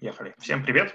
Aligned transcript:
Ехали. 0.00 0.32
Всем 0.38 0.62
привет. 0.62 0.94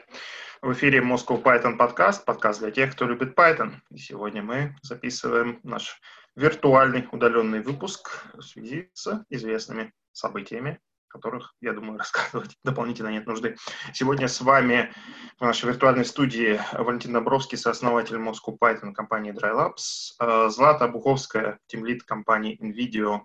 В 0.62 0.72
эфире 0.72 1.00
Moscow 1.00 1.42
Python 1.44 1.76
подкаст, 1.76 2.24
подкаст 2.24 2.62
для 2.62 2.72
тех, 2.72 2.94
кто 2.94 3.06
любит 3.06 3.38
Python. 3.38 3.74
И 3.92 3.98
сегодня 3.98 4.42
мы 4.42 4.76
записываем 4.82 5.60
наш 5.64 6.00
виртуальный 6.36 7.06
удаленный 7.12 7.62
выпуск 7.62 8.26
в 8.34 8.42
связи 8.42 8.90
с 8.94 9.26
известными 9.30 9.92
событиями 10.14 10.80
которых, 11.14 11.54
я 11.62 11.74
думаю, 11.74 11.98
рассказывать 12.00 12.58
дополнительно 12.64 13.10
нет 13.10 13.28
нужды. 13.28 13.56
Сегодня 13.94 14.28
с 14.28 14.42
вами 14.42 14.92
в 15.40 15.44
нашей 15.44 15.70
виртуальной 15.70 16.06
студии 16.06 16.60
Валентин 16.74 17.14
Добровский, 17.14 17.58
сооснователь 17.58 18.18
Moscow 18.18 18.58
Python 18.60 18.94
компании 18.94 19.32
DryLabs, 19.32 20.16
э, 20.20 20.50
Злата 20.50 20.88
Буховская, 20.88 21.60
тимлид 21.68 22.04
компании 22.04 22.60
NVIDIA, 22.60 23.22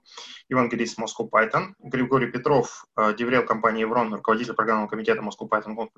евангелист 0.49 0.99
Moscow 0.99 1.29
Python, 1.31 1.73
Григорий 1.79 2.31
Петров, 2.31 2.85
э, 2.97 3.15
деврел 3.17 3.45
компании 3.45 3.87
Evron, 3.87 4.15
руководитель 4.15 4.55
программного 4.55 4.89
комитета 4.89 5.23
Moscow 5.23 5.49
Python 5.49 5.75
Code++, 5.75 5.89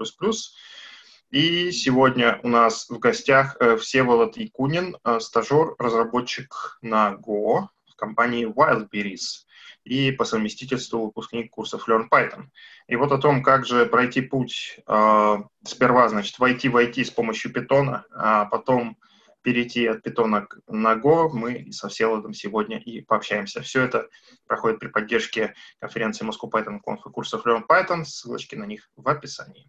и 1.31 1.71
сегодня 1.71 2.41
у 2.43 2.49
нас 2.49 2.89
в 2.89 2.99
гостях 2.99 3.57
э, 3.61 3.77
Всеволод 3.77 4.37
Якунин, 4.37 4.97
стажер, 5.19 5.75
разработчик 5.79 6.79
на 6.83 7.15
Go 7.15 7.69
компании 8.01 8.47
Wildberries 8.47 9.47
и 9.85 10.11
по 10.11 10.25
совместительству 10.25 11.05
выпускник 11.05 11.51
курсов 11.51 11.89
Learn 11.89 12.09
Python. 12.11 12.47
И 12.89 12.97
вот 12.97 13.13
о 13.13 13.19
том, 13.19 13.43
как 13.43 13.67
же 13.67 13.87
пройти 13.87 14.21
путь 14.21 14.81
э, 14.87 15.37
сперва, 15.65 16.09
значит, 16.09 16.39
войти 16.39 16.69
в 16.69 16.77
IT 16.77 17.05
с 17.05 17.11
помощью 17.11 17.53
питона, 17.53 18.05
а 18.13 18.47
потом 18.47 18.99
перейти 19.43 19.87
от 19.87 20.03
питона 20.03 20.47
на 20.69 20.95
Go, 20.95 21.31
мы 21.33 21.73
со 21.73 21.89
Всеволодом 21.89 22.35
сегодня 22.35 22.79
и 22.79 23.01
пообщаемся. 23.01 23.63
Все 23.63 23.83
это 23.83 24.09
проходит 24.47 24.81
при 24.81 24.89
поддержке 24.89 25.55
конференции 25.79 26.27
Moscow 26.27 26.51
Python 26.51 26.79
Conf 26.87 26.99
и 27.07 27.11
курсов 27.11 27.47
Learn 27.47 27.63
Python. 27.69 28.05
Ссылочки 28.05 28.55
на 28.55 28.65
них 28.65 28.91
в 28.97 29.09
описании. 29.09 29.69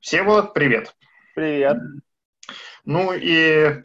Всеволод, 0.00 0.52
привет! 0.52 0.96
Привет! 1.34 1.76
Ну 2.84 3.12
и 3.14 3.82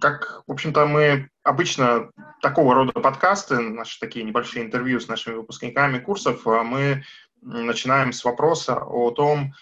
как, 0.00 0.42
в 0.46 0.52
общем-то, 0.52 0.86
мы 0.86 1.30
обычно 1.42 2.10
такого 2.42 2.74
рода 2.74 2.92
подкасты, 2.92 3.58
наши 3.58 3.98
такие 3.98 4.24
небольшие 4.24 4.64
интервью 4.64 5.00
с 5.00 5.08
нашими 5.08 5.34
выпускниками 5.34 5.98
курсов, 5.98 6.46
а 6.46 6.62
мы 6.62 7.04
начинаем 7.40 8.12
с 8.12 8.24
вопроса 8.24 8.82
о 8.84 9.10
том, 9.10 9.54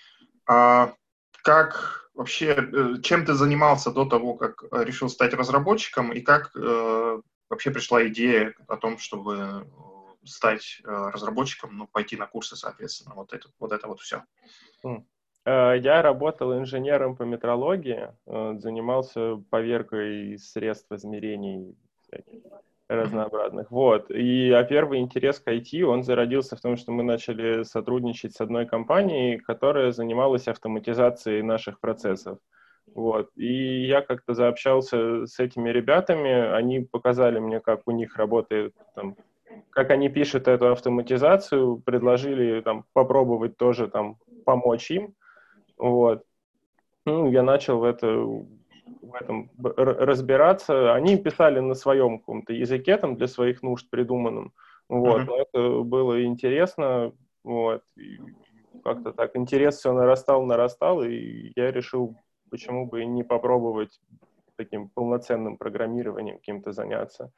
а, 0.46 0.94
как 1.42 2.10
вообще, 2.14 2.56
э, 2.56 2.94
чем 3.02 3.24
ты 3.24 3.34
занимался 3.34 3.90
до 3.92 4.06
того, 4.06 4.34
как 4.34 4.64
решил 4.72 5.08
стать 5.08 5.34
разработчиком, 5.34 6.12
и 6.12 6.20
как 6.20 6.50
э, 6.56 7.20
вообще 7.50 7.70
пришла 7.70 8.06
идея 8.08 8.54
о 8.66 8.76
том, 8.76 8.98
чтобы 8.98 9.70
стать 10.24 10.80
э, 10.82 10.88
разработчиком, 10.88 11.76
ну, 11.76 11.86
пойти 11.86 12.16
на 12.16 12.26
курсы, 12.26 12.56
соответственно, 12.56 13.14
вот 13.14 13.32
это 13.32 13.48
вот, 13.58 13.72
это 13.72 13.86
вот 13.86 14.00
все. 14.00 14.24
Хм. 15.46 15.80
Я 15.80 16.02
работал 16.02 16.58
инженером 16.58 17.16
по 17.16 17.22
метрологии, 17.22 18.08
занимался 18.26 19.36
поверкой 19.48 20.38
средств 20.38 20.90
измерений 20.90 21.76
разнообразных. 22.88 23.70
Вот. 23.70 24.10
И 24.10 24.50
а 24.52 24.62
первый 24.64 25.00
интерес 25.00 25.40
к 25.40 25.48
IT, 25.48 25.82
он 25.82 26.02
зародился 26.02 26.56
в 26.56 26.60
том, 26.60 26.76
что 26.76 26.92
мы 26.92 27.02
начали 27.02 27.62
сотрудничать 27.62 28.34
с 28.34 28.40
одной 28.40 28.66
компанией, 28.66 29.38
которая 29.38 29.92
занималась 29.92 30.48
автоматизацией 30.48 31.42
наших 31.42 31.80
процессов. 31.80 32.38
Вот. 32.94 33.30
И 33.36 33.86
я 33.86 34.02
как-то 34.02 34.34
заобщался 34.34 35.26
с 35.26 35.40
этими 35.40 35.70
ребятами, 35.70 36.52
они 36.52 36.80
показали 36.80 37.38
мне, 37.40 37.60
как 37.60 37.82
у 37.86 37.90
них 37.90 38.16
работает, 38.16 38.74
там, 38.94 39.16
как 39.70 39.90
они 39.90 40.08
пишут 40.08 40.46
эту 40.48 40.70
автоматизацию, 40.70 41.78
предложили 41.78 42.60
там, 42.60 42.84
попробовать 42.92 43.56
тоже 43.56 43.88
там, 43.88 44.16
помочь 44.44 44.90
им. 44.90 45.14
Вот. 45.78 46.24
Ну, 47.04 47.30
я 47.30 47.42
начал 47.42 47.78
в 47.78 47.84
это 47.84 48.06
в 48.08 49.14
этом 49.14 49.50
разбираться. 49.56 50.94
Они 50.94 51.16
писали 51.16 51.60
на 51.60 51.74
своем 51.74 52.18
каком-то 52.18 52.52
языке, 52.52 52.96
там, 52.96 53.16
для 53.16 53.28
своих 53.28 53.62
нужд 53.62 53.88
придуманном. 53.90 54.52
Вот, 54.88 55.22
mm-hmm. 55.22 55.26
но 55.26 55.36
это 55.42 55.82
было 55.82 56.24
интересно, 56.24 57.12
вот, 57.42 57.82
и 57.96 58.18
как-то 58.84 59.12
так 59.12 59.36
интерес 59.36 59.78
все 59.78 59.92
нарастал, 59.92 60.44
нарастал, 60.44 61.02
и 61.02 61.52
я 61.56 61.72
решил, 61.72 62.16
почему 62.50 62.86
бы 62.86 63.04
не 63.04 63.24
попробовать 63.24 64.00
таким 64.54 64.88
полноценным 64.88 65.56
программированием 65.56 66.38
каким-то 66.38 66.70
заняться. 66.70 67.32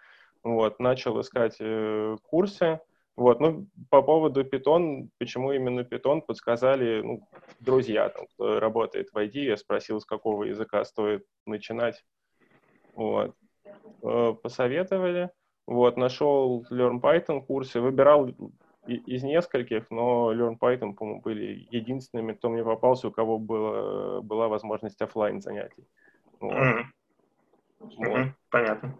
Вот, 0.44 0.78
начал 0.78 1.20
искать 1.20 1.56
э, 1.58 2.16
курсы, 2.22 2.80
вот, 3.18 3.40
ну, 3.40 3.66
по 3.90 4.00
поводу 4.00 4.44
Python, 4.44 5.08
почему 5.18 5.52
именно 5.52 5.80
Python, 5.80 6.20
подсказали 6.20 7.02
ну, 7.02 7.28
друзья, 7.58 8.10
там, 8.10 8.26
кто 8.28 8.60
работает 8.60 9.08
в 9.12 9.16
ID, 9.16 9.40
я 9.40 9.56
спросил, 9.56 10.00
с 10.00 10.04
какого 10.04 10.44
языка 10.44 10.84
стоит 10.84 11.24
начинать. 11.44 12.04
Вот. 12.94 13.34
Э, 14.04 14.34
посоветовали. 14.40 15.30
Вот, 15.66 15.96
нашел 15.96 16.64
Learn 16.70 17.00
Python 17.00 17.44
курсы, 17.44 17.80
выбирал 17.80 18.30
из 18.86 19.24
нескольких, 19.24 19.90
но 19.90 20.32
Learn 20.32 20.56
Python, 20.56 20.94
по-моему, 20.94 21.20
были 21.20 21.66
единственными, 21.72 22.34
кто 22.34 22.50
мне 22.50 22.62
попался, 22.62 23.08
у 23.08 23.10
кого 23.10 23.38
было, 23.38 24.20
была 24.20 24.46
возможность 24.46 25.02
офлайн 25.02 25.40
занятий. 25.40 25.88
Вот. 26.38 26.52
Mm-hmm. 26.52 26.82
Вот. 27.80 28.06
Mm-hmm. 28.06 28.30
Понятно. 28.50 28.98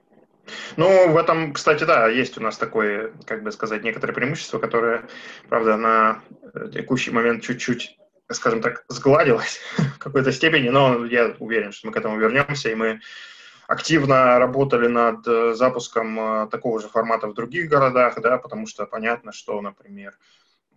Ну, 0.76 1.10
в 1.10 1.16
этом, 1.16 1.52
кстати, 1.52 1.84
да, 1.84 2.08
есть 2.08 2.38
у 2.38 2.40
нас 2.40 2.56
такое, 2.58 3.12
как 3.26 3.42
бы 3.42 3.52
сказать, 3.52 3.82
некоторое 3.82 4.12
преимущество, 4.12 4.58
которое, 4.58 5.08
правда, 5.48 5.76
на 5.76 6.22
текущий 6.72 7.10
момент 7.10 7.42
чуть-чуть, 7.42 7.98
скажем 8.30 8.60
так, 8.60 8.84
сгладилось 8.88 9.60
в 9.76 9.98
какой-то 9.98 10.32
степени, 10.32 10.68
но 10.68 11.04
я 11.04 11.34
уверен, 11.38 11.72
что 11.72 11.86
мы 11.86 11.92
к 11.92 11.96
этому 11.96 12.18
вернемся, 12.18 12.70
и 12.70 12.74
мы 12.74 13.00
активно 13.68 14.38
работали 14.38 14.88
над 14.88 15.28
э, 15.28 15.54
запуском 15.54 16.18
э, 16.18 16.48
такого 16.48 16.80
же 16.80 16.88
формата 16.88 17.26
в 17.28 17.34
других 17.34 17.68
городах, 17.68 18.18
да, 18.20 18.38
потому 18.38 18.66
что 18.66 18.86
понятно, 18.86 19.30
что, 19.30 19.60
например, 19.60 20.18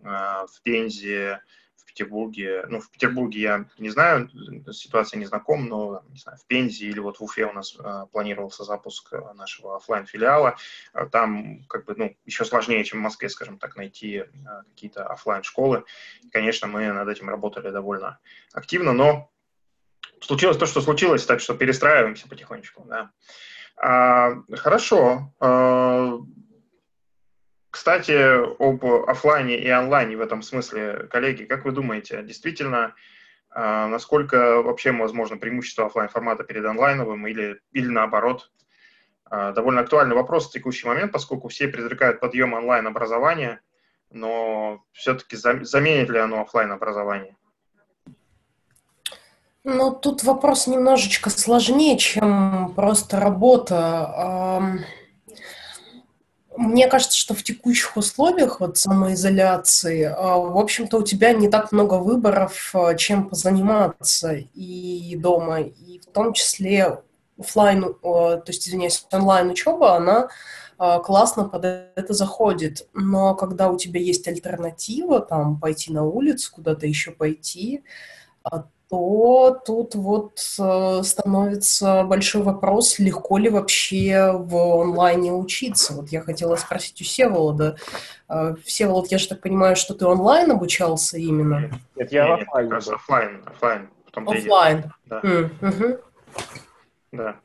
э, 0.03 0.07
в 0.07 0.61
Пензе 0.61 1.41
Петербурге, 1.85 2.65
ну, 2.67 2.79
в 2.79 2.89
Петербурге 2.89 3.41
я 3.41 3.65
не 3.77 3.89
знаю, 3.89 4.29
ситуация 4.71 5.17
не 5.17 5.25
знаком, 5.25 5.67
но, 5.67 6.03
не 6.09 6.19
знаю, 6.19 6.37
в 6.37 6.45
Пензе 6.45 6.85
или 6.85 6.99
вот 6.99 7.19
в 7.19 7.23
Уфе 7.23 7.45
у 7.45 7.53
нас 7.53 7.75
э, 7.77 8.05
планировался 8.11 8.63
запуск 8.63 9.13
э, 9.13 9.33
нашего 9.33 9.75
офлайн 9.75 10.05
филиала 10.05 10.57
а 10.93 11.05
Там, 11.07 11.63
как 11.65 11.85
бы, 11.85 11.95
ну, 11.95 12.15
еще 12.25 12.45
сложнее, 12.45 12.83
чем 12.83 12.99
в 12.99 13.03
Москве, 13.03 13.29
скажем 13.29 13.57
так, 13.57 13.75
найти 13.75 14.17
э, 14.17 14.25
какие-то 14.69 15.05
офлайн 15.05 15.43
школы 15.43 15.83
Конечно, 16.31 16.67
мы 16.67 16.91
над 16.91 17.07
этим 17.07 17.29
работали 17.29 17.69
довольно 17.69 18.19
активно, 18.53 18.93
но 18.93 19.29
случилось 20.21 20.57
то, 20.57 20.65
что 20.65 20.81
случилось, 20.81 21.25
так 21.25 21.39
что 21.39 21.55
перестраиваемся 21.55 22.27
потихонечку, 22.27 22.85
да. 22.87 23.11
А, 23.77 24.35
хорошо. 24.53 25.33
А, 25.39 26.19
кстати, 27.71 28.11
об 28.61 28.85
офлайне 29.09 29.57
и 29.57 29.69
онлайне 29.69 30.17
в 30.17 30.21
этом 30.21 30.41
смысле, 30.41 31.07
коллеги, 31.09 31.45
как 31.45 31.63
вы 31.63 31.71
думаете, 31.71 32.21
действительно, 32.21 32.93
а, 33.49 33.87
насколько 33.87 34.61
вообще 34.61 34.91
возможно 34.91 35.37
преимущество 35.37 35.85
офлайн 35.85 36.09
формата 36.09 36.43
перед 36.43 36.65
онлайновым 36.65 37.25
или, 37.27 37.61
или 37.71 37.87
наоборот? 37.87 38.51
А, 39.25 39.53
довольно 39.53 39.81
актуальный 39.81 40.15
вопрос 40.15 40.49
в 40.49 40.51
текущий 40.51 40.85
момент, 40.85 41.13
поскольку 41.13 41.47
все 41.47 41.69
предрекают 41.69 42.19
подъем 42.19 42.53
онлайн-образования, 42.53 43.61
но 44.09 44.83
все-таки 44.91 45.37
заменит 45.37 46.09
ли 46.09 46.19
оно 46.19 46.41
офлайн 46.41 46.73
образование? 46.73 47.37
Ну, 49.63 49.91
тут 49.91 50.23
вопрос 50.23 50.67
немножечко 50.67 51.29
сложнее, 51.29 51.97
чем 51.97 52.73
просто 52.75 53.19
работа. 53.19 54.75
Мне 56.57 56.87
кажется, 56.87 57.17
что 57.17 57.33
в 57.33 57.43
текущих 57.43 57.95
условиях 57.95 58.59
вот 58.59 58.77
самоизоляции, 58.77 60.03
а, 60.03 60.37
в 60.37 60.57
общем-то, 60.57 60.97
у 60.97 61.03
тебя 61.03 61.31
не 61.31 61.47
так 61.47 61.71
много 61.71 61.95
выборов, 61.95 62.71
а, 62.73 62.93
чем 62.95 63.29
позаниматься 63.29 64.33
и 64.33 65.15
дома, 65.15 65.61
и 65.61 65.99
в 65.99 66.07
том 66.07 66.33
числе 66.33 66.99
офлайн, 67.39 67.95
то 68.01 68.43
есть, 68.47 68.67
извиняюсь, 68.67 69.05
онлайн-учеба, 69.11 69.95
она 69.95 70.29
а, 70.77 70.99
классно 70.99 71.45
под 71.47 71.65
это 71.65 72.13
заходит. 72.13 72.87
Но 72.93 73.33
когда 73.35 73.69
у 73.69 73.77
тебя 73.77 73.99
есть 74.01 74.27
альтернатива, 74.27 75.21
там, 75.21 75.59
пойти 75.59 75.93
на 75.93 76.03
улицу, 76.03 76.51
куда-то 76.53 76.85
еще 76.85 77.11
пойти, 77.11 77.83
то 78.91 79.61
тут 79.65 79.95
вот 79.95 80.37
э, 80.59 81.01
становится 81.03 82.03
большой 82.03 82.41
вопрос, 82.43 82.99
легко 82.99 83.37
ли 83.37 83.49
вообще 83.49 84.33
в 84.33 84.81
онлайне 84.81 85.31
учиться. 85.31 85.93
Вот 85.93 86.09
я 86.09 86.19
хотела 86.19 86.57
спросить 86.57 86.99
у 86.99 87.05
Всеволода. 87.05 87.77
Э, 88.27 88.55
Всеволод, 88.65 89.09
я 89.09 89.17
же 89.17 89.29
так 89.29 89.39
понимаю, 89.39 89.77
что 89.77 89.93
ты 89.93 90.05
онлайн 90.05 90.51
обучался 90.51 91.17
именно? 91.17 91.71
Нет, 91.95 92.11
я 92.11 92.35
нет, 92.35 92.47
офлайн. 92.49 92.69
Нет, 92.69 92.87
офлайн, 92.89 93.43
офлайн. 93.45 93.89
Офлайн. 94.13 94.93
Да. 95.05 95.21
Mm, 95.21 95.49
угу. 95.61 95.97
да. 97.13 97.35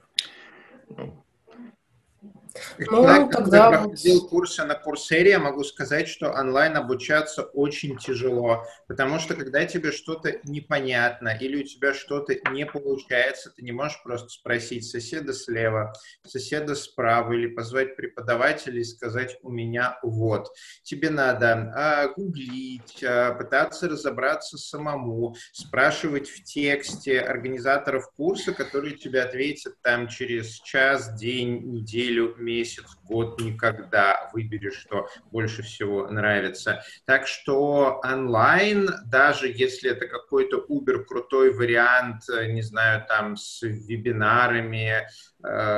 Ну, 2.78 2.84
Человек, 2.86 3.30
тогда... 3.32 3.70
который 3.70 3.88
проходил 3.88 4.28
курсы 4.28 4.64
на 4.64 4.74
Курсере, 4.74 5.30
я 5.30 5.38
могу 5.38 5.64
сказать, 5.64 6.08
что 6.08 6.30
онлайн 6.30 6.76
обучаться 6.76 7.42
очень 7.42 7.96
тяжело, 7.98 8.64
потому 8.86 9.18
что 9.18 9.34
когда 9.34 9.64
тебе 9.64 9.92
что-то 9.92 10.38
непонятно 10.44 11.28
или 11.28 11.62
у 11.62 11.64
тебя 11.64 11.94
что-то 11.94 12.34
не 12.50 12.66
получается, 12.66 13.50
ты 13.50 13.62
не 13.62 13.72
можешь 13.72 14.02
просто 14.02 14.28
спросить 14.28 14.86
соседа 14.86 15.32
слева, 15.32 15.92
соседа 16.26 16.74
справа 16.74 17.32
или 17.32 17.48
позвать 17.48 17.96
преподавателя 17.96 18.80
и 18.80 18.84
сказать 18.84 19.38
«у 19.42 19.50
меня 19.50 19.98
вот». 20.02 20.48
Тебе 20.82 21.10
надо 21.10 21.72
а, 21.74 22.08
гуглить, 22.08 23.02
а, 23.02 23.34
пытаться 23.34 23.88
разобраться 23.88 24.58
самому, 24.58 25.34
спрашивать 25.52 26.28
в 26.28 26.44
тексте 26.44 27.20
организаторов 27.20 28.10
курса, 28.16 28.52
которые 28.52 28.96
тебе 28.96 29.22
ответят 29.22 29.74
там 29.82 30.08
через 30.08 30.60
час, 30.60 31.14
день, 31.14 31.60
неделю, 31.72 32.34
месяц, 32.46 32.86
год, 33.04 33.40
никогда. 33.40 34.30
Выбери, 34.32 34.70
что 34.70 35.08
больше 35.32 35.62
всего 35.62 36.08
нравится. 36.08 36.82
Так 37.04 37.26
что 37.26 38.00
онлайн, 38.04 38.88
даже 39.04 39.48
если 39.48 39.90
это 39.90 40.06
какой-то 40.06 40.58
убер 40.68 41.04
крутой 41.04 41.52
вариант, 41.52 42.28
э, 42.30 42.46
не 42.52 42.62
знаю, 42.62 43.04
там 43.08 43.36
с 43.36 43.62
вебинарами, 43.62 45.02
э, 45.02 45.06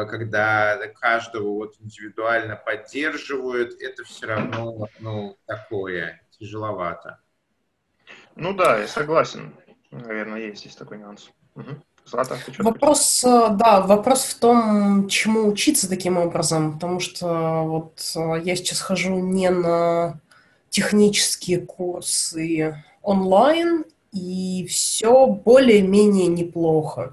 когда 0.06 0.76
каждого 1.00 1.48
вот 1.54 1.74
индивидуально 1.80 2.56
поддерживают, 2.56 3.80
это 3.80 4.04
все 4.04 4.26
равно, 4.26 4.88
ну, 5.00 5.38
такое, 5.46 6.20
тяжеловато. 6.38 7.20
Ну 8.36 8.54
да, 8.54 8.78
я 8.78 8.86
согласен. 8.86 9.54
Наверное, 9.90 10.40
есть 10.40 10.60
здесь 10.60 10.76
такой 10.76 10.98
нюанс. 10.98 11.30
Угу. 11.54 11.82
Злата, 12.10 12.36
ты 12.44 12.62
вопрос, 12.62 13.22
э, 13.24 13.48
да, 13.52 13.82
вопрос 13.82 14.24
в 14.24 14.38
том, 14.38 15.08
чему 15.08 15.46
учиться 15.48 15.88
таким 15.88 16.16
образом, 16.16 16.74
потому 16.74 17.00
что 17.00 17.64
вот 17.64 18.00
э, 18.16 18.42
я 18.44 18.56
сейчас 18.56 18.80
хожу 18.80 19.18
не 19.18 19.50
на 19.50 20.20
технические 20.70 21.60
курсы 21.60 22.82
онлайн, 23.02 23.84
и 24.12 24.66
все 24.68 25.26
более-менее 25.26 26.28
неплохо. 26.28 27.12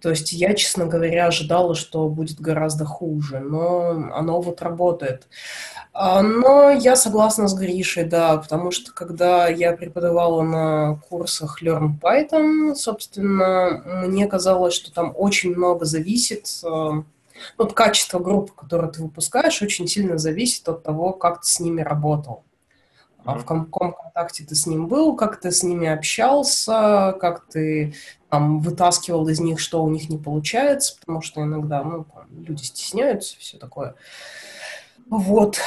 То 0.00 0.10
есть 0.10 0.32
я, 0.32 0.54
честно 0.54 0.86
говоря, 0.86 1.26
ожидала, 1.26 1.74
что 1.74 2.08
будет 2.08 2.40
гораздо 2.40 2.84
хуже, 2.84 3.40
но 3.40 3.90
оно 4.12 4.40
вот 4.40 4.60
работает. 4.62 5.26
А, 5.98 6.20
но 6.20 6.68
я 6.68 6.94
согласна 6.94 7.48
с 7.48 7.54
Гришей, 7.54 8.04
да, 8.04 8.36
потому 8.36 8.70
что 8.70 8.92
когда 8.92 9.48
я 9.48 9.72
преподавала 9.72 10.42
на 10.42 11.00
курсах 11.08 11.62
Learn 11.62 11.98
Python, 11.98 12.74
собственно, 12.74 13.82
мне 14.04 14.26
казалось, 14.26 14.74
что 14.74 14.92
там 14.92 15.14
очень 15.16 15.56
много 15.56 15.86
зависит, 15.86 16.50
а, 16.62 17.02
вот 17.56 17.72
качество 17.72 18.18
группы, 18.18 18.52
которую 18.54 18.92
ты 18.92 19.00
выпускаешь, 19.00 19.62
очень 19.62 19.88
сильно 19.88 20.18
зависит 20.18 20.68
от 20.68 20.82
того, 20.82 21.14
как 21.14 21.40
ты 21.40 21.46
с 21.46 21.60
ними 21.60 21.80
работал. 21.80 22.44
Mm-hmm. 23.24 23.38
В 23.38 23.44
каком 23.46 23.94
контакте 23.94 24.44
ты 24.44 24.54
с 24.54 24.66
ним 24.66 24.88
был, 24.88 25.16
как 25.16 25.40
ты 25.40 25.50
с 25.50 25.62
ними 25.62 25.88
общался, 25.88 27.16
как 27.18 27.46
ты 27.46 27.94
там, 28.28 28.60
вытаскивал 28.60 29.26
из 29.28 29.40
них, 29.40 29.58
что 29.60 29.82
у 29.82 29.88
них 29.88 30.10
не 30.10 30.18
получается, 30.18 30.98
потому 31.00 31.22
что 31.22 31.42
иногда 31.42 31.82
ну, 31.82 32.04
там, 32.04 32.26
люди 32.30 32.64
стесняются, 32.64 33.38
все 33.38 33.56
такое. 33.56 33.94
Вот. 35.08 35.60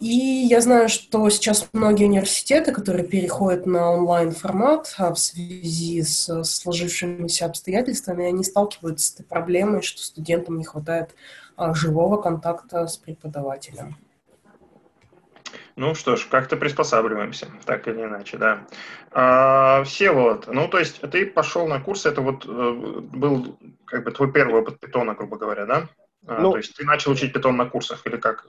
И 0.00 0.46
я 0.50 0.60
знаю, 0.60 0.88
что 0.88 1.30
сейчас 1.30 1.68
многие 1.72 2.06
университеты, 2.06 2.72
которые 2.72 3.06
переходят 3.06 3.64
на 3.64 3.92
онлайн-формат 3.92 4.92
а, 4.98 5.14
в 5.14 5.18
связи 5.18 6.02
с 6.02 6.42
сложившимися 6.42 7.46
обстоятельствами, 7.46 8.26
они 8.26 8.42
сталкиваются 8.42 9.06
с 9.06 9.14
этой 9.14 9.24
проблемой, 9.24 9.82
что 9.82 10.02
студентам 10.02 10.58
не 10.58 10.64
хватает 10.64 11.14
а, 11.56 11.74
живого 11.74 12.20
контакта 12.20 12.88
с 12.88 12.96
преподавателем. 12.96 13.96
Ну 15.76 15.94
что 15.94 16.16
ж, 16.16 16.26
как-то 16.28 16.56
приспосабливаемся, 16.56 17.46
так 17.64 17.88
или 17.88 18.02
иначе, 18.02 18.36
да. 18.36 18.66
А, 19.10 19.84
все 19.84 20.10
вот, 20.10 20.48
ну 20.48 20.68
то 20.68 20.78
есть 20.78 21.00
ты 21.00 21.24
пошел 21.24 21.66
на 21.66 21.80
курс, 21.80 22.04
это 22.04 22.20
вот 22.20 22.44
э, 22.46 22.48
был 22.48 23.56
как 23.84 24.04
бы 24.04 24.10
твой 24.10 24.32
первый 24.32 24.60
опыт 24.60 24.80
питона, 24.80 25.14
грубо 25.14 25.38
говоря, 25.38 25.66
да? 25.66 25.88
А, 26.26 26.40
ну, 26.40 26.52
то 26.52 26.58
есть 26.58 26.76
ты 26.76 26.84
начал 26.84 27.12
учить 27.12 27.32
питон 27.32 27.56
на 27.56 27.68
курсах 27.68 28.06
или 28.06 28.16
как? 28.16 28.46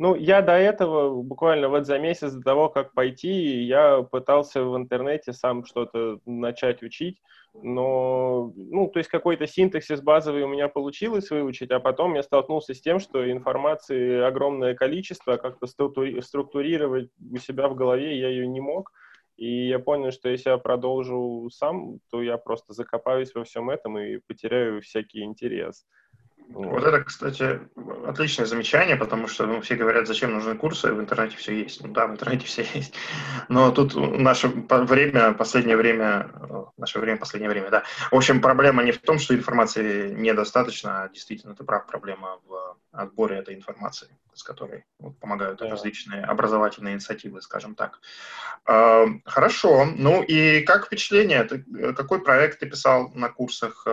Ну, 0.00 0.14
я 0.14 0.42
до 0.42 0.52
этого, 0.52 1.22
буквально 1.22 1.68
вот 1.68 1.84
за 1.84 1.98
месяц 1.98 2.32
до 2.32 2.42
того, 2.42 2.68
как 2.68 2.92
пойти, 2.92 3.64
я 3.64 4.02
пытался 4.02 4.62
в 4.62 4.76
интернете 4.76 5.32
сам 5.32 5.64
что-то 5.64 6.20
начать 6.24 6.84
учить, 6.84 7.20
но, 7.52 8.52
ну, 8.54 8.86
то 8.86 9.00
есть 9.00 9.10
какой-то 9.10 9.48
синтаксис 9.48 10.00
базовый 10.00 10.44
у 10.44 10.48
меня 10.48 10.68
получилось 10.68 11.30
выучить, 11.30 11.72
а 11.72 11.80
потом 11.80 12.14
я 12.14 12.22
столкнулся 12.22 12.74
с 12.74 12.80
тем, 12.80 13.00
что 13.00 13.28
информации 13.28 14.20
огромное 14.20 14.76
количество, 14.76 15.34
а 15.34 15.38
как-то 15.38 15.66
структурировать 15.66 17.10
у 17.32 17.36
себя 17.38 17.66
в 17.66 17.74
голове 17.74 18.20
я 18.20 18.28
ее 18.28 18.46
не 18.46 18.60
мог, 18.60 18.92
и 19.36 19.66
я 19.66 19.80
понял, 19.80 20.12
что 20.12 20.28
если 20.28 20.50
я 20.50 20.58
продолжу 20.58 21.48
сам, 21.52 21.98
то 22.10 22.22
я 22.22 22.38
просто 22.38 22.72
закопаюсь 22.72 23.34
во 23.34 23.42
всем 23.42 23.68
этом 23.68 23.98
и 23.98 24.18
потеряю 24.18 24.80
всякий 24.80 25.22
интерес. 25.22 25.86
Вот 26.50 26.82
это, 26.82 27.04
кстати, 27.04 27.60
отличное 28.06 28.46
замечание, 28.46 28.96
потому 28.96 29.28
что 29.28 29.46
ну, 29.46 29.60
все 29.60 29.76
говорят, 29.76 30.06
зачем 30.06 30.32
нужны 30.32 30.56
курсы, 30.56 30.92
в 30.92 31.00
интернете 31.00 31.36
все 31.36 31.54
есть. 31.54 31.82
Ну 31.84 31.92
да, 31.92 32.06
в 32.06 32.12
интернете 32.12 32.46
все 32.46 32.66
есть. 32.74 32.94
Но 33.48 33.70
тут 33.70 33.94
наше 33.94 34.48
время, 34.48 35.34
последнее 35.34 35.76
время, 35.76 36.30
наше 36.78 37.00
время, 37.00 37.18
последнее 37.18 37.50
время, 37.50 37.70
да. 37.70 37.84
В 38.10 38.16
общем, 38.16 38.40
проблема 38.40 38.82
не 38.82 38.92
в 38.92 38.98
том, 38.98 39.18
что 39.18 39.34
информации 39.34 40.10
недостаточно, 40.14 41.02
а 41.02 41.08
действительно, 41.10 41.52
это 41.52 41.64
прав, 41.64 41.86
проблема 41.86 42.38
в 42.46 42.76
отборе 42.92 43.36
этой 43.36 43.54
информации, 43.54 44.08
с 44.32 44.42
которой 44.42 44.86
вот, 44.98 45.18
помогают 45.18 45.58
да. 45.58 45.68
различные 45.68 46.24
образовательные 46.24 46.94
инициативы, 46.94 47.42
скажем 47.42 47.74
так. 47.74 48.00
А, 48.64 49.06
хорошо. 49.26 49.84
Ну 49.84 50.22
и 50.22 50.62
как 50.62 50.86
впечатление? 50.86 51.44
Ты, 51.44 51.92
какой 51.92 52.22
проект 52.22 52.60
ты 52.60 52.66
писал 52.66 53.10
на 53.14 53.28
курсах? 53.28 53.86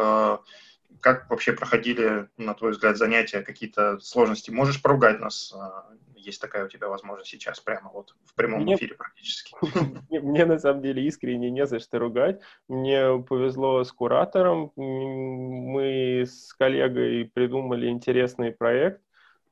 Как 1.06 1.30
вообще 1.30 1.54
проходили, 1.54 2.30
на 2.36 2.56
твой 2.56 2.72
взгляд, 2.72 2.98
занятия, 2.98 3.44
какие-то 3.44 4.00
сложности? 4.00 4.50
Можешь 4.50 4.82
поругать 4.82 5.20
нас? 5.20 5.54
А, 5.56 5.86
есть 6.16 6.42
такая 6.42 6.66
у 6.66 6.68
тебя 6.68 6.88
возможность 6.88 7.30
сейчас, 7.30 7.60
прямо 7.60 7.92
вот 7.94 8.16
в 8.26 8.34
прямом 8.34 8.64
мне, 8.64 8.74
эфире 8.74 8.96
практически. 8.96 9.56
Мне, 10.10 10.20
мне 10.20 10.46
на 10.46 10.58
самом 10.58 10.82
деле 10.82 11.06
искренне 11.06 11.52
не 11.52 11.68
за 11.68 11.80
что 11.80 12.00
ругать. 12.00 12.42
Мне 12.68 13.20
повезло 13.20 13.84
с 13.84 13.92
куратором. 13.92 14.72
Мы 14.78 16.24
с 16.26 16.52
коллегой 16.56 17.30
придумали 17.32 17.88
интересный 17.88 18.52
проект. 18.52 19.00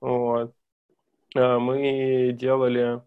Вот. 0.01 0.55
А, 1.35 1.59
мы 1.59 2.31
делали 2.33 3.03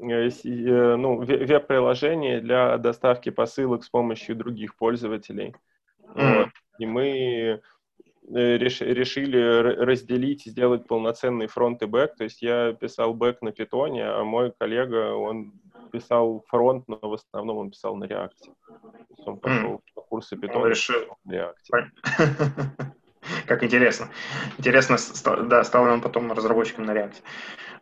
э, 0.00 0.30
э, 0.30 0.96
ну, 0.96 1.18
веб-приложение 1.18 2.40
для 2.40 2.78
доставки 2.78 3.28
посылок 3.28 3.84
с 3.84 3.90
помощью 3.90 4.36
других 4.36 4.76
пользователей. 4.76 5.54
Mm. 6.14 6.38
Вот. 6.38 6.48
И 6.78 6.86
мы 6.86 7.60
Э, 8.32 8.58
решили 8.58 9.38
разделить, 9.84 10.44
сделать 10.44 10.86
полноценный 10.86 11.48
фронт 11.48 11.82
и 11.82 11.86
бэк. 11.86 12.14
То 12.16 12.24
есть 12.24 12.42
я 12.42 12.72
писал 12.72 13.12
бэк 13.12 13.38
на 13.40 13.50
Python 13.50 13.92
е, 13.92 14.06
а 14.06 14.22
мой 14.22 14.52
коллега, 14.56 15.14
он 15.14 15.52
писал 15.90 16.44
фронт, 16.46 16.84
но 16.86 16.98
в 17.02 17.14
основном 17.14 17.58
он 17.58 17.70
писал 17.70 17.96
на 17.96 18.04
React 18.04 18.38
е. 18.38 18.52
Он 19.26 19.36
пошел 19.36 19.74
mm. 19.74 19.80
по 19.94 20.02
курсу 20.02 20.36
Python 20.36 20.62
а 20.62 20.66
решил. 20.66 21.16
на 21.24 21.32
React 21.32 21.75
е. 21.75 21.92
Как 23.46 23.64
интересно. 23.64 24.08
Интересно, 24.58 24.96
да, 25.48 25.64
стал 25.64 25.84
он 25.84 26.00
потом 26.00 26.30
разработчиком 26.30 26.84
на 26.84 26.94
реакте. 26.94 27.22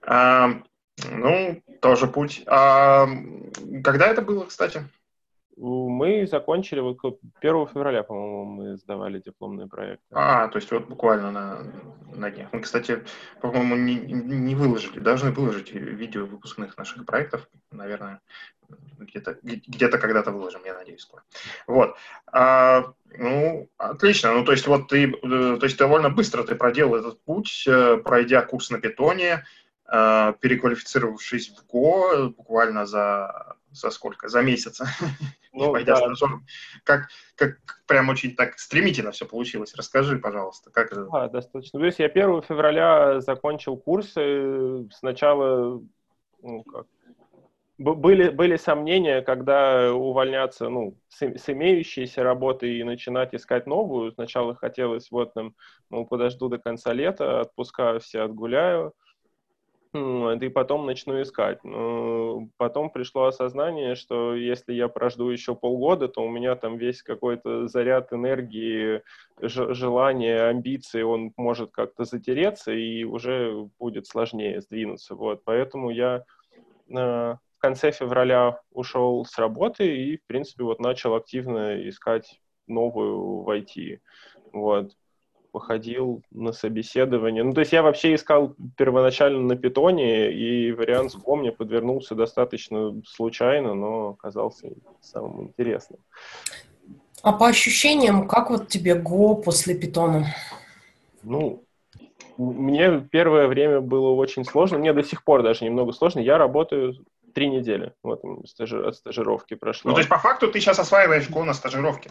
А, 0.02 0.62
ну, 1.10 1.62
тоже 1.82 2.06
путь. 2.06 2.42
А, 2.46 3.06
когда 3.84 4.06
это 4.06 4.22
было, 4.22 4.46
кстати? 4.46 4.82
Мы 5.60 6.26
закончили 6.26 6.80
вот 6.80 6.98
1 7.40 7.66
февраля, 7.68 8.02
по-моему, 8.04 8.44
мы 8.44 8.76
сдавали 8.76 9.20
дипломные 9.20 9.66
проекты. 9.66 10.04
А, 10.12 10.48
то 10.48 10.58
есть 10.58 10.70
вот 10.70 10.86
буквально 10.86 11.32
на, 11.32 11.58
на 12.14 12.30
днях. 12.30 12.48
Мы, 12.52 12.60
кстати, 12.60 13.02
по-моему, 13.40 13.74
не, 13.76 13.96
не 13.96 14.54
выложили, 14.54 15.00
должны 15.00 15.32
выложить 15.32 15.72
видео 15.72 16.26
выпускных 16.26 16.76
наших 16.78 17.04
проектов, 17.04 17.48
наверное, 17.72 18.20
где-то 18.98 19.38
где 19.42 19.88
когда-то 19.88 20.30
выложим, 20.30 20.62
я 20.64 20.74
надеюсь, 20.74 21.00
скоро. 21.00 21.22
Вот. 21.66 21.96
А, 22.30 22.92
ну, 23.16 23.68
отлично. 23.78 24.32
Ну, 24.32 24.44
то 24.44 24.52
есть 24.52 24.66
вот 24.66 24.88
ты, 24.88 25.10
э, 25.10 25.56
то 25.58 25.64
есть 25.64 25.78
довольно 25.78 26.10
быстро 26.10 26.44
ты 26.44 26.54
проделал 26.54 26.96
этот 26.96 27.20
путь, 27.24 27.64
э, 27.66 27.96
пройдя 27.96 28.42
курс 28.42 28.70
на 28.70 28.78
питоне, 28.78 29.44
э, 29.90 30.34
переквалифицировавшись 30.40 31.50
в 31.50 31.74
Go 31.74 32.28
буквально 32.28 32.86
за 32.86 33.56
за 33.70 33.90
сколько? 33.90 34.28
За 34.28 34.42
месяц. 34.42 34.80
Ну, 35.66 35.72
пойдя 35.72 35.98
да. 36.00 36.14
Как, 36.84 37.08
как 37.36 37.58
прям 37.86 38.08
очень 38.08 38.34
так 38.34 38.58
стремительно 38.58 39.10
все 39.10 39.26
получилось. 39.26 39.74
Расскажи, 39.74 40.18
пожалуйста, 40.18 40.70
как 40.70 40.92
это? 40.92 41.06
Да, 41.06 41.28
достаточно. 41.28 41.78
То 41.78 41.86
есть 41.86 41.98
я 41.98 42.06
1 42.06 42.42
февраля 42.42 43.20
закончил 43.20 43.76
курсы. 43.76 44.88
Сначала, 44.92 45.82
ну, 46.42 46.62
как, 46.64 46.86
были, 47.78 48.30
были 48.30 48.56
сомнения, 48.56 49.22
когда 49.22 49.92
увольняться 49.94 50.68
ну, 50.68 50.96
с, 51.08 51.22
с 51.22 51.48
имеющейся 51.48 52.24
работы 52.24 52.78
и 52.78 52.84
начинать 52.84 53.34
искать 53.34 53.66
новую. 53.66 54.12
Сначала 54.12 54.54
хотелось, 54.54 55.10
вот, 55.10 55.32
ну, 55.90 56.04
подожду 56.04 56.48
до 56.48 56.58
конца 56.58 56.92
лета, 56.92 57.40
отпускаю 57.40 58.00
все, 58.00 58.22
отгуляю, 58.22 58.94
и 59.94 60.48
потом 60.48 60.86
начну 60.86 61.22
искать. 61.22 61.62
Но 61.64 62.48
потом 62.56 62.90
пришло 62.90 63.24
осознание, 63.24 63.94
что 63.94 64.34
если 64.34 64.72
я 64.72 64.88
прожду 64.88 65.30
еще 65.30 65.54
полгода, 65.54 66.08
то 66.08 66.22
у 66.22 66.28
меня 66.28 66.56
там 66.56 66.76
весь 66.76 67.02
какой-то 67.02 67.68
заряд 67.68 68.12
энергии, 68.12 69.02
желания, 69.40 70.48
амбиции, 70.48 71.02
он 71.02 71.32
может 71.36 71.70
как-то 71.70 72.04
затереться, 72.04 72.72
и 72.72 73.04
уже 73.04 73.68
будет 73.78 74.06
сложнее 74.06 74.60
сдвинуться. 74.60 75.14
Вот. 75.14 75.42
Поэтому 75.44 75.90
я 75.90 76.24
э, 76.88 76.92
в 76.94 77.58
конце 77.58 77.90
февраля 77.90 78.60
ушел 78.70 79.24
с 79.24 79.38
работы 79.38 79.96
и, 79.96 80.16
в 80.18 80.26
принципе, 80.26 80.64
вот 80.64 80.80
начал 80.80 81.14
активно 81.14 81.88
искать 81.88 82.40
новую 82.66 83.42
в 83.42 83.50
IT. 83.50 84.00
Вот. 84.52 84.92
Походил 85.52 86.22
на 86.30 86.52
собеседование. 86.52 87.42
Ну, 87.42 87.52
то 87.52 87.60
есть 87.60 87.72
я 87.72 87.82
вообще 87.82 88.14
искал 88.14 88.54
первоначально 88.76 89.40
на 89.40 89.56
питоне, 89.56 90.30
и 90.32 90.72
вариант 90.72 91.12
с 91.12 91.16
мне 91.26 91.52
подвернулся 91.52 92.14
достаточно 92.14 93.00
случайно, 93.06 93.74
но 93.74 94.10
оказался 94.10 94.68
самым 95.00 95.44
интересным. 95.44 96.00
А 97.22 97.32
по 97.32 97.48
ощущениям, 97.48 98.28
как 98.28 98.50
вот 98.50 98.68
тебе 98.68 98.94
Go 98.94 99.42
после 99.42 99.74
питона? 99.74 100.26
Ну, 101.22 101.64
мне 102.36 103.00
первое 103.10 103.48
время 103.48 103.80
было 103.80 104.10
очень 104.10 104.44
сложно, 104.44 104.78
мне 104.78 104.92
до 104.92 105.02
сих 105.02 105.24
пор 105.24 105.42
даже 105.42 105.64
немного 105.64 105.92
сложно. 105.92 106.20
Я 106.20 106.38
работаю 106.38 106.94
три 107.34 107.48
недели. 107.48 107.92
Вот 108.02 108.22
стажи, 108.46 108.84
от 108.84 108.96
стажировки 108.96 109.54
прошло. 109.54 109.90
Ну, 109.90 109.94
то 109.94 110.00
есть, 110.00 110.08
по 110.08 110.18
факту, 110.18 110.50
ты 110.50 110.60
сейчас 110.60 110.78
осваиваешь 110.78 111.28
Go 111.28 111.42
на 111.42 111.54
стажировке? 111.54 112.10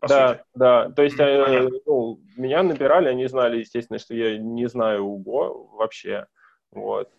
Да, 0.00 0.28
сути. 0.28 0.42
да. 0.54 0.90
То 0.90 1.02
есть, 1.02 1.18
э, 1.18 1.68
ну, 1.86 2.20
меня 2.36 2.62
набирали, 2.62 3.08
они 3.08 3.26
знали, 3.26 3.58
естественно, 3.58 3.98
что 3.98 4.14
я 4.14 4.38
не 4.38 4.68
знаю 4.68 5.02
Go 5.26 5.68
вообще. 5.76 6.26
Вот. 6.70 7.10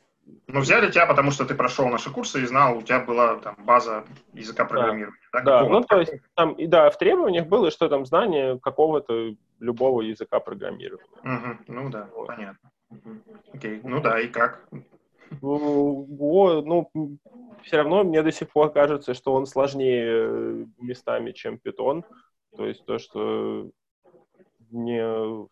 Ну, 0.47 0.59
взяли 0.59 0.91
тебя, 0.91 1.05
потому 1.05 1.31
что 1.31 1.45
ты 1.45 1.55
прошел 1.55 1.87
наши 1.87 2.11
курсы 2.11 2.41
и 2.41 2.45
знал, 2.45 2.77
у 2.77 2.81
тебя 2.81 2.99
была 2.99 3.37
там 3.37 3.55
база 3.65 4.05
языка 4.33 4.65
программирования. 4.65 5.17
Да, 5.33 5.41
да, 5.41 5.63
да 5.63 5.69
ну, 5.69 5.81
то 5.81 5.99
есть, 5.99 6.13
там, 6.35 6.53
и 6.53 6.67
да, 6.67 6.89
в 6.89 6.97
требованиях 6.97 7.47
было, 7.47 7.71
что 7.71 7.89
там 7.89 8.05
знание 8.05 8.59
какого-то 8.59 9.33
любого 9.59 10.01
языка 10.01 10.39
программирования. 10.39 11.05
Угу, 11.23 11.57
ну 11.67 11.89
да, 11.89 12.09
вот. 12.15 12.27
понятно. 12.27 12.71
Окей, 13.53 13.81
ну 13.83 14.01
да, 14.01 14.19
и 14.19 14.27
как? 14.27 14.67
Ну, 15.41 16.05
ну, 16.65 17.17
все 17.63 17.77
равно 17.77 18.03
мне 18.03 18.23
до 18.23 18.31
сих 18.31 18.49
пор 18.49 18.71
кажется, 18.71 19.13
что 19.13 19.33
он 19.33 19.45
сложнее 19.45 20.05
э, 20.07 20.65
местами, 20.79 21.31
чем 21.31 21.59
питон. 21.59 22.03
То 22.55 22.65
есть 22.65 22.85
то, 22.85 22.99
что 22.99 23.69
не... 24.71 25.47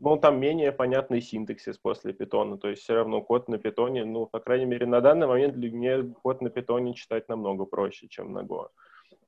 Ну, 0.00 0.16
там 0.18 0.40
менее 0.40 0.72
понятный 0.72 1.20
синтаксис 1.20 1.78
после 1.78 2.12
питона. 2.12 2.58
То 2.58 2.68
есть 2.68 2.82
все 2.82 2.94
равно 2.94 3.22
код 3.22 3.48
на 3.48 3.58
питоне, 3.58 4.04
ну, 4.04 4.26
по 4.26 4.40
крайней 4.40 4.66
мере, 4.66 4.86
на 4.86 5.00
данный 5.00 5.26
момент 5.26 5.54
для 5.54 5.70
меня 5.70 6.02
код 6.22 6.40
на 6.40 6.50
питоне 6.50 6.94
читать 6.94 7.28
намного 7.28 7.64
проще, 7.64 8.08
чем 8.08 8.32
на 8.32 8.40
Go. 8.40 8.68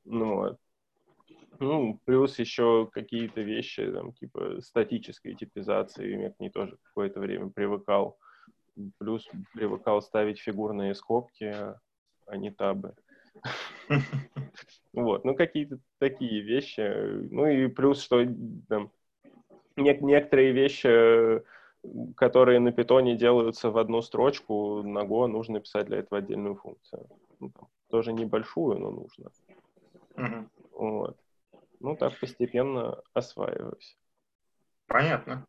Ну, 0.04 0.36
вот. 0.36 0.58
Ну, 1.58 2.00
плюс 2.04 2.38
еще 2.38 2.88
какие-то 2.92 3.40
вещи, 3.40 3.90
там, 3.90 4.12
типа 4.12 4.60
статической 4.60 5.34
типизации, 5.34 6.28
к 6.28 6.40
ней 6.40 6.50
тоже 6.50 6.76
какое-то 6.82 7.20
время 7.20 7.48
привыкал. 7.48 8.18
Плюс 8.98 9.26
привыкал 9.54 10.02
ставить 10.02 10.38
фигурные 10.38 10.94
скобки, 10.94 11.54
а 12.26 12.36
не 12.36 12.50
табы. 12.50 12.94
Вот, 14.92 15.26
ну 15.26 15.34
какие-то 15.34 15.78
такие 15.98 16.40
вещи. 16.40 16.80
Ну 17.30 17.46
и 17.46 17.68
плюс, 17.68 18.02
что 18.02 18.24
там, 18.66 18.90
некоторые 19.76 20.52
вещи, 20.52 21.42
которые 22.16 22.60
на 22.60 22.72
питоне 22.72 23.14
делаются 23.14 23.70
в 23.70 23.76
одну 23.76 24.00
строчку, 24.00 24.82
на 24.82 25.00
Go 25.00 25.26
нужно 25.26 25.60
писать 25.60 25.86
для 25.86 25.98
этого 25.98 26.18
отдельную 26.18 26.54
функцию. 26.54 27.06
Ну, 27.40 27.50
там, 27.50 27.68
тоже 27.90 28.14
небольшую, 28.14 28.78
но 28.78 28.90
нужно. 28.90 29.30
Mm-hmm. 30.14 30.48
Вот. 30.72 31.18
Ну, 31.80 31.96
так 31.96 32.18
постепенно 32.18 33.02
осваиваюсь. 33.12 33.98
Понятно. 34.86 35.46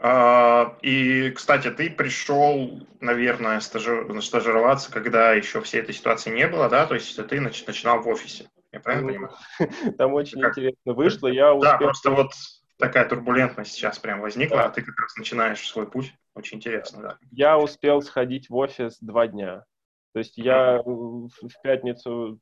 А, 0.00 0.76
и, 0.82 1.30
кстати, 1.30 1.70
ты 1.70 1.90
пришел, 1.90 2.86
наверное, 3.00 3.60
стажи... 3.60 4.06
стажироваться, 4.22 4.92
когда 4.92 5.32
еще 5.32 5.60
всей 5.60 5.80
этой 5.80 5.94
ситуации 5.94 6.30
не 6.30 6.46
было, 6.46 6.68
да? 6.68 6.86
То 6.86 6.94
есть 6.94 7.16
ты 7.28 7.40
нач... 7.40 7.66
начинал 7.66 8.00
в 8.00 8.08
офисе. 8.08 8.48
Я 8.72 8.80
правильно 8.80 9.12
ну, 9.12 9.12
понимаю? 9.12 9.94
Там 9.98 10.14
очень 10.14 10.40
как... 10.40 10.52
интересно 10.52 10.92
вышло. 10.92 11.28
Я 11.28 11.52
успел... 11.52 11.72
Да, 11.72 11.78
просто 11.78 12.10
вот 12.10 12.32
такая 12.78 13.08
турбулентность 13.08 13.72
сейчас 13.72 13.98
прям 13.98 14.20
возникла, 14.20 14.58
да. 14.58 14.64
а 14.66 14.70
ты 14.70 14.82
как 14.82 14.98
раз 15.00 15.16
начинаешь 15.16 15.66
свой 15.66 15.90
путь. 15.90 16.14
Очень 16.34 16.58
интересно, 16.58 17.02
да. 17.02 17.18
Я 17.32 17.58
успел 17.58 18.00
сходить 18.02 18.48
в 18.48 18.54
офис 18.54 18.98
два 19.00 19.26
дня. 19.26 19.64
То 20.12 20.20
есть 20.20 20.38
я 20.38 20.80
в 20.84 21.62
пятницу 21.62 22.38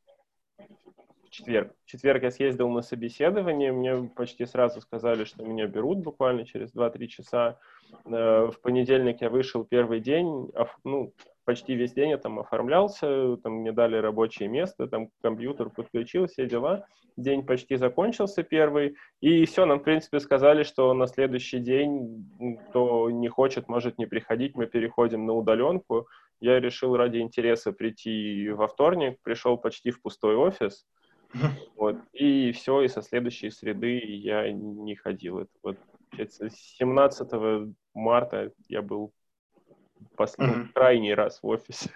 четверг. 1.37 1.73
В 1.85 1.91
четверг 1.91 2.23
я 2.23 2.31
съездил 2.31 2.69
на 2.71 2.83
собеседование, 2.83 3.73
мне 3.73 4.11
почти 4.17 4.47
сразу 4.47 4.81
сказали, 4.81 5.25
что 5.25 5.45
меня 5.45 5.67
берут 5.67 5.99
буквально 5.99 6.45
через 6.45 6.75
2-3 6.75 7.07
часа. 7.07 7.59
Э, 8.07 8.47
в 8.47 8.61
понедельник 8.63 9.21
я 9.21 9.31
вышел 9.31 9.65
первый 9.65 10.01
день, 10.01 10.51
ну, 10.85 11.13
почти 11.45 11.75
весь 11.75 11.93
день 11.93 12.11
я 12.11 12.19
там 12.19 12.39
оформлялся, 12.39 13.37
там 13.37 13.61
мне 13.61 13.73
дали 13.73 13.97
рабочее 13.97 14.49
место, 14.49 14.89
там 14.89 15.11
компьютер 15.23 15.71
подключил, 15.71 16.27
все 16.27 16.47
дела. 16.47 16.87
День 17.17 17.47
почти 17.47 17.77
закончился 17.77 18.43
первый, 18.43 18.97
и 19.21 19.45
все, 19.47 19.65
нам, 19.65 19.81
в 19.81 19.83
принципе, 19.85 20.21
сказали, 20.21 20.65
что 20.65 20.93
на 20.93 21.07
следующий 21.07 21.61
день, 21.61 22.29
кто 22.69 23.11
не 23.11 23.29
хочет, 23.29 23.69
может 23.69 23.99
не 23.99 24.07
приходить, 24.07 24.55
мы 24.55 24.67
переходим 24.67 25.25
на 25.25 25.33
удаленку. 25.33 26.09
Я 26.41 26.61
решил 26.61 26.95
ради 26.97 27.19
интереса 27.19 27.73
прийти 27.73 28.51
во 28.51 28.69
вторник, 28.69 29.19
пришел 29.23 29.57
почти 29.57 29.91
в 29.91 30.03
пустой 30.03 30.37
офис, 30.37 30.85
вот. 31.77 31.97
И 32.13 32.53
все, 32.53 32.83
и 32.83 32.89
со 32.89 33.03
следующей 33.03 33.51
среды 33.51 33.99
я 33.99 34.51
не 34.53 34.95
ходил. 34.95 35.41
Это 35.41 35.51
вот, 35.63 35.77
17 36.17 37.31
марта 37.95 38.53
я 38.69 38.83
был 38.83 39.13
последний, 40.17 40.65
uh-huh. 40.65 40.73
крайний 40.75 41.15
раз 41.15 41.43
в 41.43 41.47
офисе. 41.47 41.91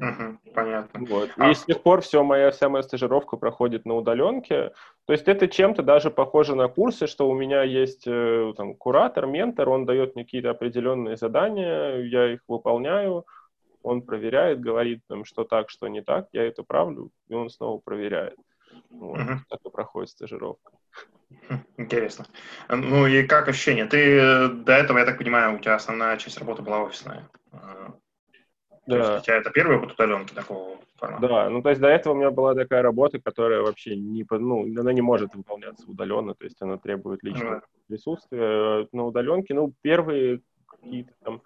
Uh-huh. 0.00 0.38
Понятно. 0.54 1.04
Вот. 1.06 1.30
А... 1.36 1.50
И 1.50 1.54
с 1.54 1.64
тех 1.64 1.82
пор 1.82 2.00
все, 2.00 2.22
моя, 2.24 2.50
вся 2.50 2.68
моя 2.68 2.82
стажировка 2.82 3.36
проходит 3.36 3.84
на 3.84 3.94
удаленке. 3.94 4.72
То 5.06 5.12
есть 5.12 5.28
это 5.28 5.46
чем-то 5.46 5.82
даже 5.82 6.10
похоже 6.10 6.54
на 6.54 6.68
курсы, 6.68 7.06
что 7.06 7.28
у 7.28 7.34
меня 7.34 7.62
есть 7.62 8.04
э, 8.06 8.52
там, 8.56 8.74
куратор, 8.74 9.26
ментор, 9.26 9.68
он 9.68 9.84
дает 9.84 10.14
мне 10.14 10.24
какие-то 10.24 10.50
определенные 10.50 11.16
задания, 11.16 11.96
я 11.96 12.32
их 12.32 12.40
выполняю, 12.48 13.26
он 13.82 14.02
проверяет, 14.02 14.60
говорит, 14.60 15.02
там, 15.08 15.24
что 15.24 15.44
так, 15.44 15.70
что 15.70 15.88
не 15.88 16.02
так, 16.02 16.28
я 16.32 16.44
это 16.44 16.62
правлю, 16.62 17.10
и 17.28 17.34
он 17.34 17.50
снова 17.50 17.78
проверяет. 17.78 18.36
Вот, 18.90 19.18
угу. 19.18 19.32
Так 19.48 19.60
и 19.64 19.70
проходит 19.70 20.10
стажировка. 20.10 20.72
Интересно. 21.76 22.26
Ну 22.68 23.06
и 23.06 23.22
как 23.24 23.48
ощущение? 23.48 23.86
Ты 23.86 24.18
э, 24.18 24.48
до 24.48 24.72
этого, 24.72 24.98
я 24.98 25.04
так 25.04 25.18
понимаю, 25.18 25.56
у 25.56 25.58
тебя 25.58 25.74
основная 25.74 26.16
часть 26.16 26.38
работы 26.38 26.62
была 26.62 26.82
офисная. 26.82 27.28
Да. 27.52 27.94
То 28.86 28.96
есть 28.96 29.22
у 29.22 29.24
тебя 29.24 29.36
это 29.36 29.50
первый 29.50 29.76
опыт 29.76 29.92
удаленки 29.92 30.34
такого 30.34 30.78
формата? 30.96 31.28
Да, 31.28 31.50
ну 31.50 31.62
то 31.62 31.68
есть 31.70 31.80
до 31.80 31.88
этого 31.88 32.14
у 32.14 32.16
меня 32.16 32.30
была 32.30 32.54
такая 32.54 32.82
работа, 32.82 33.20
которая 33.20 33.62
вообще 33.62 33.96
не, 33.96 34.26
ну, 34.30 34.64
она 34.64 34.92
не 34.92 35.00
может 35.00 35.34
выполняться 35.34 35.88
удаленно, 35.88 36.34
то 36.34 36.44
есть 36.44 36.60
она 36.60 36.76
требует 36.76 37.22
личного 37.22 37.56
да. 37.56 37.62
присутствия 37.88 38.88
на 38.92 39.04
удаленке. 39.04 39.54
Ну, 39.54 39.72
первые 39.82 40.40
какие-то 40.66 41.12
там 41.22 41.42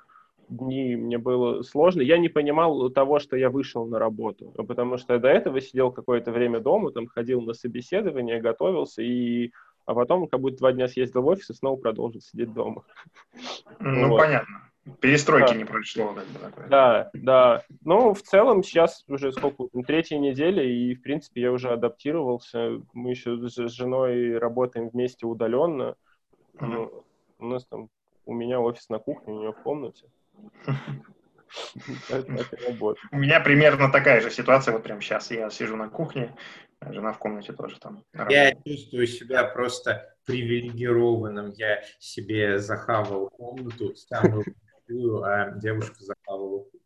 дни 0.49 0.97
мне 0.97 1.19
было 1.19 1.63
сложно. 1.63 2.01
Я 2.01 2.19
не 2.19 2.29
понимал 2.29 2.91
того, 2.91 3.19
что 3.19 3.37
я 3.37 3.51
вышел 3.51 3.87
на 3.87 3.99
работу, 3.99 4.53
потому 4.67 4.99
что 4.99 5.15
я 5.15 5.19
до 5.19 5.29
этого 5.29 5.61
сидел 5.61 5.91
какое-то 5.91 6.33
время 6.33 6.61
дома, 6.61 6.93
там 6.93 7.07
ходил 7.07 7.41
на 7.43 7.55
собеседование, 7.55 8.41
готовился, 8.41 9.03
и 9.03 9.53
а 9.87 9.95
потом 9.95 10.29
как 10.29 10.41
будто 10.41 10.59
два 10.59 10.73
дня 10.73 10.89
съездил 10.89 11.23
в 11.23 11.27
офис 11.27 11.51
и 11.51 11.55
снова 11.55 11.77
продолжил 11.77 12.21
сидеть 12.21 12.53
дома. 12.53 12.85
Ну, 13.81 14.09
вот. 14.09 14.19
понятно. 14.19 14.71
Перестройки 15.01 15.53
да. 15.53 15.59
не 15.59 15.65
прошло. 15.65 16.13
Как 16.13 16.27
бы, 16.27 16.39
такое. 16.39 16.69
Да, 16.69 17.11
да. 17.15 17.63
Ну, 17.85 18.13
в 18.13 18.21
целом, 18.23 18.63
сейчас 18.63 19.03
уже 19.09 19.33
сколько, 19.33 19.65
третья 19.87 20.19
неделя, 20.19 20.63
и, 20.63 20.95
в 20.95 21.03
принципе, 21.03 21.41
я 21.41 21.53
уже 21.53 21.71
адаптировался. 21.71 22.83
Мы 22.93 23.11
еще 23.11 23.37
с 23.49 23.55
женой 23.73 24.37
работаем 24.37 24.91
вместе 24.91 25.27
удаленно. 25.27 25.97
Mm-hmm. 26.55 26.67
Ну, 26.67 27.05
у 27.39 27.47
нас 27.47 27.65
там, 27.65 27.89
у 28.27 28.35
меня 28.35 28.61
офис 28.61 28.89
на 28.91 28.99
кухне, 28.99 29.33
у 29.33 29.39
нее 29.39 29.53
в 29.53 29.63
комнате. 29.63 30.07
У 33.11 33.17
меня 33.17 33.41
примерно 33.41 33.91
такая 33.91 34.21
же 34.21 34.31
ситуация 34.31 34.73
вот 34.73 34.83
прямо 34.83 35.01
сейчас. 35.01 35.31
Я 35.31 35.51
сижу 35.51 35.77
на 35.77 35.89
кухне, 35.89 36.35
жена 36.81 37.13
в 37.13 37.19
комнате 37.19 37.53
тоже 37.53 37.79
там. 37.79 38.05
Я 38.29 38.53
чувствую 38.67 39.07
себя 39.07 39.45
просто 39.45 40.15
привилегированным. 40.27 41.53
Я 41.53 41.83
себе 41.99 42.59
захавал 42.59 43.29
комнату, 43.31 43.95
самую 43.95 44.45
а 45.25 45.51
девушка 45.53 45.97
захавала 45.99 46.65
кухню. 46.65 46.81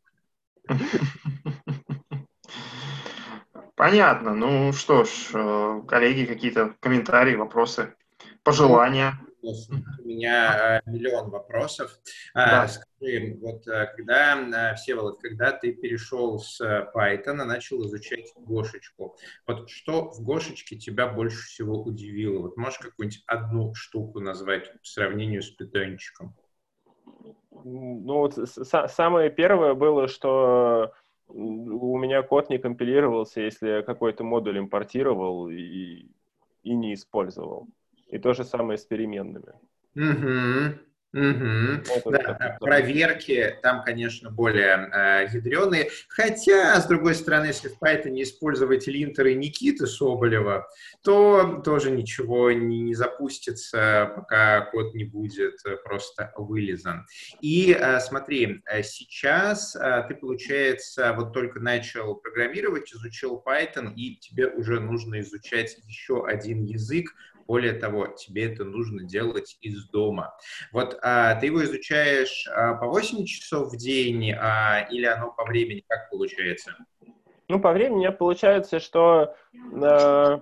Понятно. 3.74 4.34
Ну 4.34 4.72
что 4.72 5.04
ж, 5.04 5.10
э, 5.34 5.82
коллеги, 5.86 6.24
какие-то 6.26 6.74
комментарии, 6.80 7.36
вопросы, 7.36 7.94
пожелания? 8.42 9.14
У 9.48 10.08
меня 10.08 10.80
э, 10.86 10.90
миллион 10.90 11.30
вопросов. 11.30 11.98
А, 12.34 12.62
да. 12.62 12.68
Скажи, 12.68 13.38
вот 13.40 13.66
э, 13.66 13.86
когда, 13.96 14.74
Всеволод, 14.74 15.20
когда 15.20 15.52
ты 15.52 15.72
перешел 15.72 16.38
с 16.38 16.60
Python, 16.94 17.44
начал 17.44 17.84
изучать 17.86 18.32
Гошечку, 18.36 19.16
вот 19.46 19.70
что 19.70 20.10
в 20.10 20.22
Гошечке 20.22 20.76
тебя 20.76 21.08
больше 21.08 21.46
всего 21.46 21.82
удивило? 21.82 22.42
Вот 22.42 22.56
можешь 22.56 22.78
какую-нибудь 22.78 23.22
одну 23.26 23.74
штуку 23.74 24.20
назвать 24.20 24.72
по 24.72 24.78
сравнению 24.82 25.42
с 25.42 25.50
питончиком? 25.50 26.34
Ну 27.64 28.18
вот 28.18 28.34
самое 28.34 29.30
первое 29.30 29.74
было, 29.74 30.08
что 30.08 30.92
у 31.28 31.98
меня 31.98 32.22
код 32.22 32.48
не 32.50 32.58
компилировался, 32.58 33.40
если 33.40 33.68
я 33.68 33.82
какой-то 33.82 34.24
модуль 34.24 34.58
импортировал 34.58 35.48
и, 35.48 36.06
и 36.62 36.74
не 36.74 36.94
использовал. 36.94 37.68
И 38.08 38.18
то 38.18 38.32
же 38.34 38.44
самое 38.44 38.78
с 38.78 38.84
переменными. 38.84 39.52
Угу. 39.94 40.78
Угу. 41.14 42.10
Да, 42.12 42.58
проверки 42.60 43.56
там, 43.62 43.82
конечно, 43.82 44.30
более 44.30 44.90
э, 44.92 45.28
ядреные. 45.32 45.88
Хотя, 46.06 46.78
с 46.78 46.86
другой 46.86 47.14
стороны, 47.14 47.46
если 47.46 47.68
в 47.68 47.80
Python 47.80 48.10
не 48.10 48.24
использовать 48.24 48.86
линтеры 48.86 49.32
Никиты 49.32 49.86
Соболева, 49.86 50.68
то 51.02 51.62
тоже 51.64 51.90
ничего 51.90 52.52
не, 52.52 52.82
не 52.82 52.94
запустится, 52.94 54.12
пока 54.16 54.66
код 54.66 54.94
не 54.94 55.04
будет 55.04 55.54
э, 55.64 55.76
просто 55.76 56.34
вылезан. 56.36 57.06
И 57.40 57.72
э, 57.72 58.00
смотри, 58.00 58.62
э, 58.70 58.82
сейчас 58.82 59.76
э, 59.76 60.04
ты, 60.08 60.14
получается, 60.14 61.14
вот 61.14 61.32
только 61.32 61.58
начал 61.58 62.16
программировать, 62.16 62.92
изучил 62.92 63.42
Python, 63.46 63.94
и 63.94 64.16
тебе 64.16 64.48
уже 64.48 64.78
нужно 64.78 65.20
изучать 65.20 65.78
еще 65.86 66.26
один 66.26 66.64
язык, 66.64 67.14
более 67.48 67.72
того, 67.72 68.08
тебе 68.08 68.52
это 68.52 68.64
нужно 68.64 69.02
делать 69.02 69.56
из 69.62 69.88
дома. 69.88 70.36
Вот 70.70 70.98
а, 71.02 71.34
ты 71.36 71.46
его 71.46 71.64
изучаешь 71.64 72.46
а, 72.48 72.74
по 72.74 72.86
8 72.86 73.24
часов 73.24 73.72
в 73.72 73.76
день 73.76 74.32
а, 74.32 74.86
или 74.90 75.06
оно 75.06 75.32
по 75.32 75.44
времени 75.44 75.82
как 75.88 76.10
получается? 76.10 76.76
Ну, 77.48 77.58
по 77.58 77.72
времени 77.72 78.06
получается, 78.08 78.78
что 78.78 79.34
э, 79.54 80.38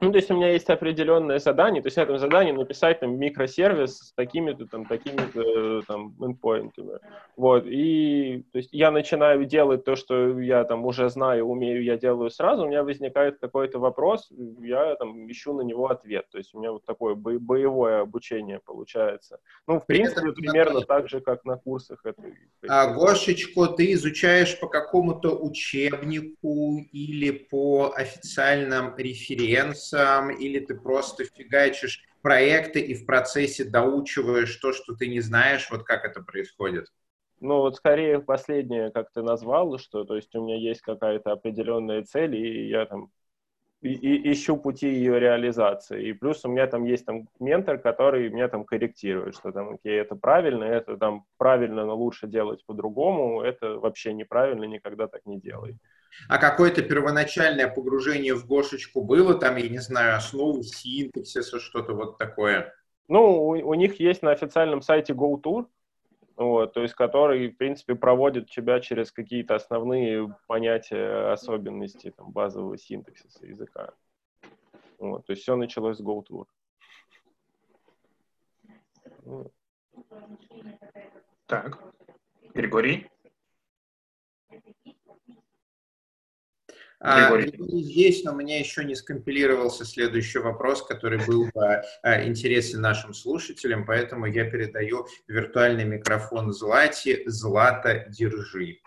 ну, 0.00 0.12
то 0.12 0.18
есть 0.18 0.30
у 0.30 0.34
меня 0.34 0.52
есть 0.52 0.70
определенное 0.70 1.38
задание, 1.38 1.82
то 1.82 1.88
есть 1.88 1.96
в 1.96 2.00
этом 2.00 2.18
задании 2.18 2.52
написать 2.52 3.00
там 3.00 3.18
микросервис 3.18 3.98
с 3.98 4.12
такими-то 4.12 4.66
там, 4.66 4.86
такими-то 4.86 5.82
там 5.86 6.14
endpoint'ами. 6.20 7.00
Вот, 7.36 7.64
и 7.66 8.44
то 8.52 8.58
есть 8.58 8.70
я 8.72 8.90
начинаю 8.90 9.44
делать 9.44 9.84
то, 9.84 9.96
что 9.96 10.38
я 10.40 10.64
там 10.64 10.84
уже 10.84 11.08
знаю, 11.08 11.46
умею, 11.46 11.82
я 11.82 11.96
делаю 11.96 12.30
сразу, 12.30 12.64
у 12.64 12.68
меня 12.68 12.82
возникает 12.82 13.38
какой-то 13.40 13.78
вопрос, 13.78 14.30
я 14.60 14.94
там 14.96 15.30
ищу 15.30 15.52
на 15.54 15.62
него 15.62 15.90
ответ. 15.90 16.26
То 16.30 16.38
есть 16.38 16.54
у 16.54 16.58
меня 16.58 16.72
вот 16.72 16.84
такое 16.84 17.14
бо- 17.14 17.38
боевое 17.38 18.00
обучение 18.00 18.60
получается. 18.64 19.38
Ну, 19.66 19.80
в 19.80 19.86
принципе, 19.86 20.32
примерно 20.32 20.82
так 20.82 21.08
же, 21.08 21.20
как 21.20 21.44
на 21.44 21.56
курсах. 21.56 22.00
Это, 22.04 22.22
а, 22.68 22.94
Гошечку 22.94 23.66
ты 23.66 23.92
изучаешь 23.92 24.58
по 24.60 24.68
какому-то 24.68 25.36
учебнику 25.36 26.78
или 26.92 27.30
по 27.30 27.92
официальным 27.94 28.94
референсам, 28.96 29.87
курсам, 29.88 30.30
или 30.30 30.60
ты 30.60 30.74
просто 30.74 31.24
фигачишь 31.24 32.04
проекты 32.22 32.80
и 32.80 32.94
в 32.94 33.06
процессе 33.06 33.64
доучиваешь 33.64 34.54
то, 34.56 34.72
что 34.72 34.94
ты 34.94 35.08
не 35.08 35.20
знаешь, 35.20 35.68
вот 35.70 35.84
как 35.84 36.04
это 36.04 36.22
происходит? 36.22 36.86
Ну, 37.40 37.58
вот 37.58 37.76
скорее 37.76 38.18
последнее, 38.20 38.90
как 38.90 39.12
ты 39.12 39.22
назвал, 39.22 39.78
что, 39.78 40.04
то 40.04 40.16
есть 40.16 40.34
у 40.34 40.42
меня 40.42 40.56
есть 40.56 40.80
какая-то 40.80 41.32
определенная 41.32 42.02
цель, 42.02 42.34
и 42.34 42.68
я 42.68 42.84
там 42.86 43.10
и, 43.80 43.92
и, 43.92 44.32
ищу 44.32 44.56
пути 44.56 44.88
ее 44.88 45.20
реализации. 45.20 46.08
И 46.08 46.12
плюс 46.12 46.44
у 46.44 46.48
меня 46.48 46.66
там 46.66 46.84
есть 46.84 47.06
там 47.06 47.28
ментор, 47.38 47.78
который 47.78 48.28
меня 48.28 48.48
там 48.48 48.64
корректирует, 48.64 49.36
что 49.36 49.52
там, 49.52 49.74
окей, 49.74 50.00
это 50.00 50.16
правильно, 50.16 50.64
это 50.64 50.96
там 50.96 51.26
правильно, 51.36 51.84
но 51.84 51.94
лучше 51.94 52.26
делать 52.26 52.64
по-другому, 52.66 53.40
это 53.40 53.78
вообще 53.78 54.12
неправильно, 54.12 54.64
никогда 54.64 55.06
так 55.06 55.24
не 55.26 55.38
делай. 55.40 55.76
А 56.28 56.38
какое-то 56.38 56.82
первоначальное 56.82 57.68
погружение 57.68 58.34
в 58.34 58.46
Гошечку 58.46 59.02
было, 59.02 59.34
там, 59.34 59.56
я 59.56 59.68
не 59.68 59.78
знаю, 59.78 60.16
основы 60.16 60.62
синтаксиса, 60.62 61.60
что-то 61.60 61.94
вот 61.94 62.18
такое? 62.18 62.74
Ну, 63.08 63.48
у, 63.48 63.50
у 63.50 63.74
них 63.74 64.00
есть 64.00 64.22
на 64.22 64.32
официальном 64.32 64.82
сайте 64.82 65.12
GoTour, 65.12 65.66
вот, 66.36 66.72
то 66.72 66.82
есть 66.82 66.94
который, 66.94 67.48
в 67.48 67.56
принципе, 67.56 67.94
проводит 67.94 68.48
тебя 68.50 68.80
через 68.80 69.10
какие-то 69.10 69.54
основные 69.56 70.36
понятия, 70.46 71.32
особенности 71.32 72.12
там, 72.16 72.30
базового 72.30 72.78
синтаксиса 72.78 73.46
языка. 73.46 73.92
Вот, 74.98 75.26
то 75.26 75.32
есть 75.32 75.42
все 75.42 75.56
началось 75.56 75.98
с 75.98 76.00
GoTour. 76.00 76.46
Так, 81.46 81.82
Григорий? 82.54 83.08
А, 87.00 87.30
здесь, 87.40 88.24
но 88.24 88.32
у 88.32 88.34
меня 88.34 88.58
еще 88.58 88.84
не 88.84 88.96
скомпилировался 88.96 89.84
следующий 89.84 90.40
вопрос, 90.40 90.84
который 90.84 91.24
был 91.24 91.48
бы 91.54 91.82
а, 92.02 92.24
интересен 92.24 92.80
нашим 92.80 93.14
слушателям, 93.14 93.86
поэтому 93.86 94.26
я 94.26 94.44
передаю 94.44 95.06
виртуальный 95.28 95.84
микрофон 95.84 96.52
Злате. 96.52 97.22
Злата, 97.26 98.06
держи. 98.08 98.80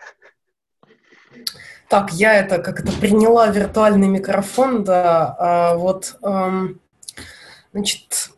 Так, 1.88 2.12
я 2.12 2.34
это 2.38 2.58
как 2.58 2.80
это 2.80 2.92
приняла 3.00 3.48
виртуальный 3.48 4.08
микрофон, 4.08 4.84
да. 4.84 5.34
А, 5.38 5.74
вот, 5.76 6.16
эм, 6.22 6.80
значит, 7.72 8.30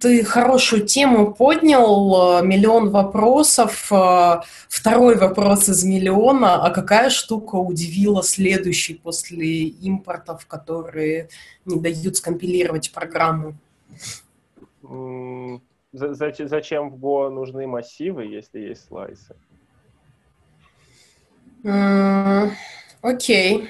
ты 0.00 0.24
хорошую 0.24 0.86
тему 0.86 1.34
поднял, 1.34 2.38
э, 2.40 2.46
миллион 2.46 2.90
вопросов. 2.90 3.92
Э, 3.92 4.40
второй 4.68 5.18
вопрос 5.18 5.68
из 5.68 5.84
миллиона. 5.84 6.64
А 6.64 6.70
какая 6.70 7.10
штука 7.10 7.56
удивила 7.56 8.22
следующий 8.22 8.94
после 8.94 9.64
импортов, 9.64 10.46
которые 10.46 11.28
не 11.66 11.78
дают 11.80 12.16
скомпилировать 12.16 12.92
программу? 12.92 13.54
Зачем 15.92 16.90
в 16.90 16.96
Go 16.96 17.28
нужны 17.28 17.66
массивы, 17.66 18.24
если 18.24 18.60
есть 18.60 18.86
слайсы? 18.88 19.36
Окей. 23.02 23.68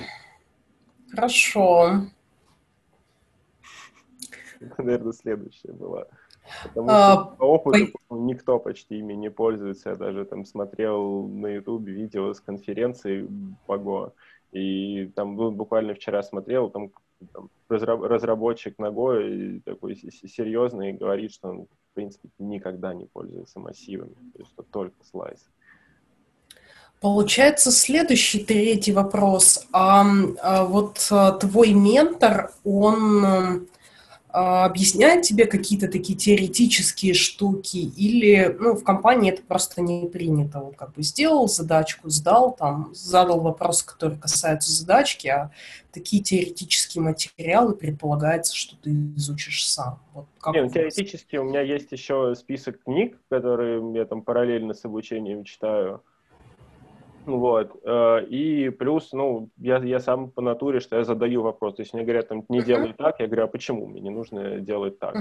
Хорошо. 1.11 2.07
наверное, 4.79 5.13
следующая 5.13 5.73
была. 5.73 6.07
Потому 6.65 6.89
а, 6.91 7.13
что 7.15 7.37
по 7.37 7.45
опыту 7.45 7.99
по... 8.09 8.15
никто 8.17 8.59
почти 8.59 8.99
ими 8.99 9.15
не 9.15 9.31
пользуется. 9.31 9.91
Я 9.91 9.97
даже 9.97 10.25
там 10.25 10.45
смотрел 10.45 11.29
на 11.29 11.47
YouTube 11.47 11.87
видео 11.87 12.33
с 12.33 12.41
конференции 12.41 13.29
Паго, 13.67 14.13
и 14.53 15.07
там 15.15 15.37
ну, 15.37 15.51
буквально 15.51 15.95
вчера 15.95 16.23
смотрел, 16.23 16.71
там, 16.71 16.91
там 17.33 17.49
разработчик 17.69 18.79
ногой 18.79 19.63
такой 19.65 19.97
серьезный 19.97 20.93
говорит, 20.93 21.33
что 21.33 21.49
он, 21.49 21.67
в 21.67 21.95
принципе, 21.95 22.29
никогда 22.39 22.93
не 22.93 23.07
пользуется 23.07 23.61
массивами, 23.61 24.15
то 24.35 24.39
есть 24.41 24.51
что 24.51 24.63
только 24.63 24.97
слайс. 25.05 25.49
Получается, 27.01 27.73
следующий, 27.73 28.45
третий 28.45 28.93
вопрос. 28.93 29.67
А, 29.73 30.05
а 30.41 30.65
вот 30.65 31.09
а, 31.11 31.33
твой 31.33 31.73
ментор, 31.73 32.53
он 32.63 33.67
объясняет 34.33 35.23
тебе 35.23 35.47
какие-то 35.47 35.89
такие 35.89 36.19
теоретические 36.19 37.13
штуки, 37.13 37.77
или 37.77 38.57
ну, 38.59 38.75
в 38.75 38.83
компании 38.83 39.31
это 39.31 39.43
просто 39.43 39.83
не 39.83 40.09
принято. 40.09 40.61
Вот 40.61 40.77
как 40.77 40.95
бы 40.95 41.03
сделал 41.03 41.49
задачку, 41.49 42.09
сдал, 42.09 42.57
там, 42.57 42.91
задал 42.95 43.41
вопрос, 43.41 43.83
который 43.83 44.17
касается 44.17 44.73
задачки, 44.73 45.29
а 45.29 45.51
такие 45.93 46.23
теоретические 46.23 47.03
материалы 47.03 47.75
предполагается, 47.75 48.57
что 48.57 48.77
ты 48.77 48.91
изучишь 49.17 49.69
сам. 49.69 50.01
Вот 50.15 50.27
как 50.41 50.55
не, 50.55 50.63
ну, 50.63 50.71
теоретически 50.71 51.37
у 51.37 51.45
меня 51.45 51.61
есть 51.61 51.93
еще 51.93 52.35
список 52.35 52.83
книг, 52.83 53.19
которые 53.29 53.83
я 53.95 54.07
там 54.07 54.23
параллельно 54.23 54.73
с 54.73 54.85
обучением 54.85 55.45
читаю. 55.45 56.03
Вот. 57.27 57.81
Э, 57.85 58.25
и 58.25 58.71
плюс, 58.71 59.13
ну, 59.13 59.49
я, 59.57 59.79
я 59.79 60.01
сам 60.01 60.31
по 60.31 60.43
натуре, 60.43 60.81
что 60.81 60.97
я 60.97 61.05
задаю 61.05 61.43
вопрос. 61.43 61.77
То 61.77 61.83
есть 61.83 61.95
мне 61.95 62.03
говорят, 62.03 62.29
там, 62.29 62.45
не 62.49 62.63
делай 62.63 62.95
так, 62.97 63.21
я 63.21 63.27
говорю, 63.27 63.45
а 63.45 63.49
почему 63.49 63.87
мне 63.87 64.01
не 64.01 64.11
нужно 64.11 64.59
делать 64.59 64.99
так? 64.99 65.17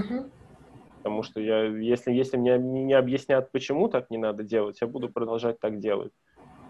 Потому 0.98 1.22
что 1.24 1.40
я, 1.40 1.64
если, 1.64 2.12
если 2.12 2.36
мне 2.36 2.58
не 2.58 2.94
объяснят, 2.94 3.50
почему 3.50 3.88
так 3.88 4.08
не 4.10 4.18
надо 4.18 4.44
делать, 4.44 4.80
я 4.80 4.86
буду 4.86 5.08
продолжать 5.08 5.58
так 5.58 5.80
делать. 5.80 6.12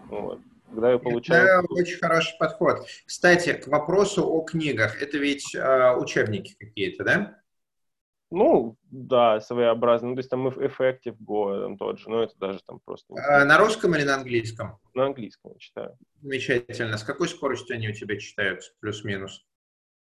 Вот. 0.09 0.39
Когда 0.71 0.91
я 0.91 0.97
получаю... 0.97 1.59
Это 1.63 1.73
очень 1.73 1.99
хороший 1.99 2.35
подход. 2.39 2.87
Кстати, 3.05 3.53
к 3.53 3.67
вопросу 3.67 4.27
о 4.27 4.41
книгах. 4.41 5.01
Это 5.01 5.19
ведь 5.19 5.53
э, 5.53 5.95
учебники 5.95 6.55
какие-то, 6.59 7.03
да? 7.03 7.42
Ну, 8.35 8.77
да, 8.89 9.39
своеобразно. 9.41 10.09
Ну, 10.09 10.15
то 10.15 10.19
есть 10.19 10.29
там 10.31 10.47
Effective 10.47 11.15
Go 11.23 11.61
там 11.61 11.77
тот 11.77 11.99
же, 11.99 12.09
но 12.09 12.23
это 12.23 12.33
даже 12.39 12.61
там 12.65 12.79
просто... 12.83 13.13
А 13.15 13.45
на 13.45 13.59
русском 13.59 13.93
или 13.95 14.03
на 14.03 14.15
английском? 14.15 14.79
На 14.95 15.05
английском 15.05 15.51
я 15.51 15.59
читаю. 15.59 15.97
Замечательно. 16.19 16.97
С 16.97 17.03
какой 17.03 17.27
скоростью 17.27 17.75
они 17.75 17.89
у 17.89 17.93
тебя 17.93 18.17
читаются, 18.17 18.73
плюс-минус? 18.79 19.45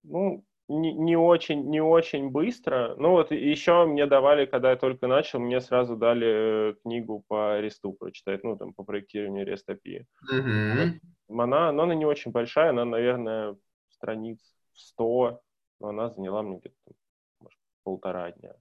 Ну, 0.03 0.45
не, 0.69 0.93
не 0.93 1.17
очень, 1.17 1.69
не 1.69 1.81
очень 1.81 2.29
быстро. 2.29 2.95
Ну 2.97 3.11
вот 3.11 3.31
еще 3.31 3.85
мне 3.85 4.05
давали, 4.05 4.45
когда 4.45 4.69
я 4.69 4.77
только 4.77 5.07
начал, 5.07 5.39
мне 5.39 5.59
сразу 5.59 5.97
дали 5.97 6.71
э, 6.71 6.73
книгу 6.83 7.25
по 7.27 7.59
ресту 7.59 7.91
прочитать, 7.91 8.45
ну 8.45 8.55
там 8.55 8.73
по 8.73 8.85
проектированию 8.85 9.45
API. 9.45 10.05
Угу. 10.29 11.41
Она, 11.41 11.73
но 11.73 11.83
она 11.83 11.95
не 11.95 12.05
очень 12.05 12.31
большая, 12.31 12.69
она, 12.69 12.85
наверное, 12.85 13.57
страниц 13.89 14.39
100, 14.73 15.41
но 15.81 15.89
она 15.89 16.09
заняла 16.09 16.43
мне 16.43 16.59
где-то 16.59 16.93
полтора 17.83 18.31
дня. 18.31 18.53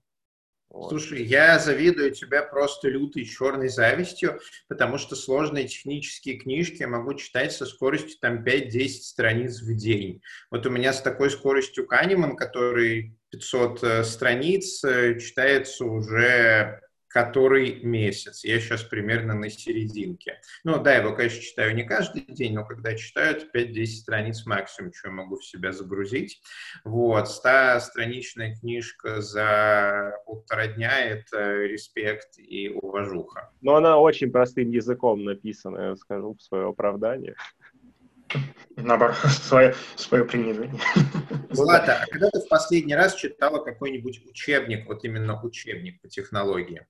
Вот. 0.71 0.89
Слушай, 0.89 1.23
я 1.23 1.59
завидую 1.59 2.11
тебя 2.11 2.43
просто 2.43 2.87
лютой 2.87 3.25
черной 3.25 3.67
завистью, 3.67 4.39
потому 4.69 4.97
что 4.97 5.17
сложные 5.17 5.67
технические 5.67 6.37
книжки 6.37 6.77
я 6.79 6.87
могу 6.87 7.13
читать 7.15 7.51
со 7.51 7.65
скоростью 7.65 8.17
там 8.21 8.41
5-10 8.41 8.87
страниц 8.87 9.61
в 9.61 9.75
день. 9.75 10.21
Вот 10.49 10.65
у 10.65 10.69
меня 10.69 10.93
с 10.93 11.01
такой 11.01 11.29
скоростью 11.29 11.85
Канеман, 11.87 12.37
который 12.37 13.17
500 13.31 13.83
э, 13.83 14.03
страниц, 14.05 14.81
э, 14.85 15.19
читается 15.19 15.83
уже 15.83 16.79
который 17.13 17.81
месяц. 17.83 18.43
Я 18.43 18.59
сейчас 18.59 18.83
примерно 18.83 19.33
на 19.33 19.49
серединке. 19.49 20.39
Ну 20.63 20.81
да, 20.81 20.95
его, 20.95 21.13
конечно, 21.15 21.41
читаю 21.41 21.75
не 21.75 21.83
каждый 21.83 22.21
день, 22.21 22.53
но 22.53 22.65
когда 22.65 22.95
читаю, 22.95 23.37
это 23.37 23.45
5-10 23.57 23.85
страниц 23.85 24.45
максимум, 24.45 24.93
что 24.93 25.09
я 25.09 25.13
могу 25.13 25.37
в 25.37 25.45
себя 25.45 25.71
загрузить. 25.71 26.41
Вот, 26.83 27.27
100-страничная 27.27 28.55
книжка 28.59 29.21
за 29.21 30.13
полтора 30.25 30.67
дня— 30.67 30.99
это 31.05 31.63
респект 31.63 32.37
и 32.37 32.69
уважуха. 32.69 33.51
Но 33.61 33.75
она 33.75 33.97
очень 33.97 34.31
простым 34.31 34.71
языком 34.71 35.23
написана, 35.23 35.89
я 35.89 35.95
скажу 35.95 36.35
в 36.35 36.41
свое 36.41 36.69
оправдание. 36.69 37.35
Наоборот, 38.77 39.15
свое, 39.25 39.75
свое 39.95 40.25
принижение. 40.25 40.81
Злата, 41.49 42.03
а 42.03 42.07
когда 42.07 42.29
ты 42.29 42.39
в 42.39 42.47
последний 42.47 42.95
раз 42.95 43.15
читала 43.15 43.63
какой-нибудь 43.63 44.25
учебник, 44.25 44.87
вот 44.87 45.03
именно 45.03 45.41
учебник 45.41 46.01
по 46.01 46.07
технологии? 46.07 46.85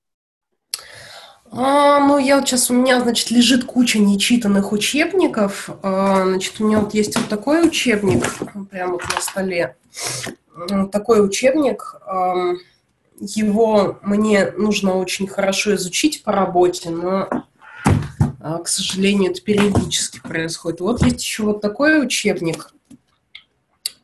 А, 1.54 2.00
ну, 2.00 2.16
я 2.16 2.38
вот 2.38 2.48
сейчас, 2.48 2.70
у 2.70 2.74
меня, 2.74 3.00
значит, 3.00 3.30
лежит 3.30 3.64
куча 3.64 3.98
нечитанных 3.98 4.72
учебников. 4.72 5.68
А, 5.82 6.24
значит, 6.24 6.58
у 6.58 6.64
меня 6.64 6.78
вот 6.78 6.94
есть 6.94 7.14
вот 7.16 7.28
такой 7.28 7.66
учебник, 7.66 8.24
прямо 8.70 8.92
вот 8.92 9.02
на 9.14 9.20
столе. 9.20 9.76
Такой 10.90 11.24
учебник. 11.24 11.96
А, 12.06 12.54
его 13.20 13.98
мне 14.02 14.50
нужно 14.56 14.94
очень 14.94 15.26
хорошо 15.26 15.74
изучить 15.74 16.24
по 16.24 16.32
работе, 16.32 16.88
но, 16.88 17.28
а, 18.40 18.58
к 18.58 18.68
сожалению, 18.68 19.32
это 19.32 19.42
периодически 19.42 20.20
происходит. 20.20 20.80
Вот 20.80 21.02
есть 21.04 21.22
еще 21.22 21.42
вот 21.42 21.60
такой 21.60 22.02
учебник. 22.02 22.72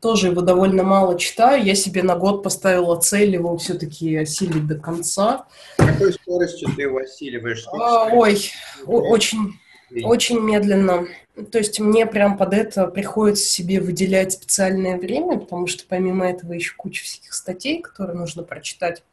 Тоже 0.01 0.27
его 0.27 0.41
довольно 0.41 0.83
мало 0.83 1.19
читаю. 1.19 1.63
Я 1.63 1.75
себе 1.75 2.03
на 2.03 2.15
год 2.15 2.41
поставила 2.41 2.95
цель 2.99 3.33
его 3.33 3.57
все-таки 3.57 4.15
осилить 4.15 4.65
до 4.65 4.75
конца. 4.75 5.45
Какой 5.77 6.13
скоростью 6.13 6.69
ты 6.75 6.83
его 6.83 6.99
осиливаешь? 6.99 7.65
А, 7.67 8.07
ой, 8.13 8.39
очень, 8.85 9.59
очень 10.03 10.39
медленно. 10.39 11.07
То 11.51 11.57
есть 11.57 11.79
мне 11.79 12.05
прям 12.05 12.37
под 12.37 12.53
это 12.53 12.87
приходится 12.87 13.45
себе 13.45 13.81
выделять 13.81 14.33
специальное 14.33 14.97
время, 14.97 15.37
потому 15.37 15.67
что 15.67 15.83
помимо 15.87 16.29
этого 16.29 16.53
еще 16.53 16.73
куча 16.77 17.03
всяких 17.03 17.33
статей, 17.33 17.81
которые 17.81 18.17
нужно 18.17 18.43
прочитать. 18.43 19.03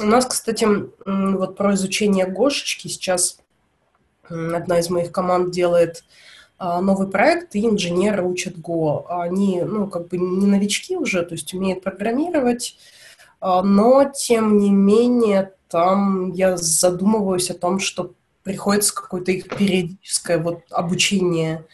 У 0.00 0.04
нас, 0.04 0.24
кстати, 0.24 0.66
вот 1.04 1.56
про 1.56 1.74
изучение 1.74 2.26
Гошечки 2.26 2.88
сейчас 2.88 3.38
одна 4.28 4.78
из 4.78 4.88
моих 4.88 5.12
команд 5.12 5.50
делает 5.50 6.04
новый 6.80 7.08
проект, 7.08 7.54
и 7.54 7.66
инженеры 7.66 8.22
учат 8.22 8.54
Go. 8.56 9.04
Они, 9.08 9.62
ну, 9.62 9.88
как 9.88 10.08
бы 10.08 10.18
не 10.18 10.46
новички 10.46 10.96
уже, 10.96 11.22
то 11.22 11.34
есть 11.34 11.52
умеют 11.54 11.82
программировать, 11.82 12.76
а, 13.42 13.62
но, 13.62 14.04
тем 14.04 14.58
не 14.58 14.70
менее, 14.70 15.52
там 15.68 16.32
я 16.32 16.56
задумываюсь 16.56 17.50
о 17.50 17.54
том, 17.54 17.80
что 17.80 18.14
приходится 18.44 18.94
какое-то 18.94 19.32
их 19.32 19.48
периодическое 19.48 20.38
вот 20.38 20.60
обучение 20.70 21.64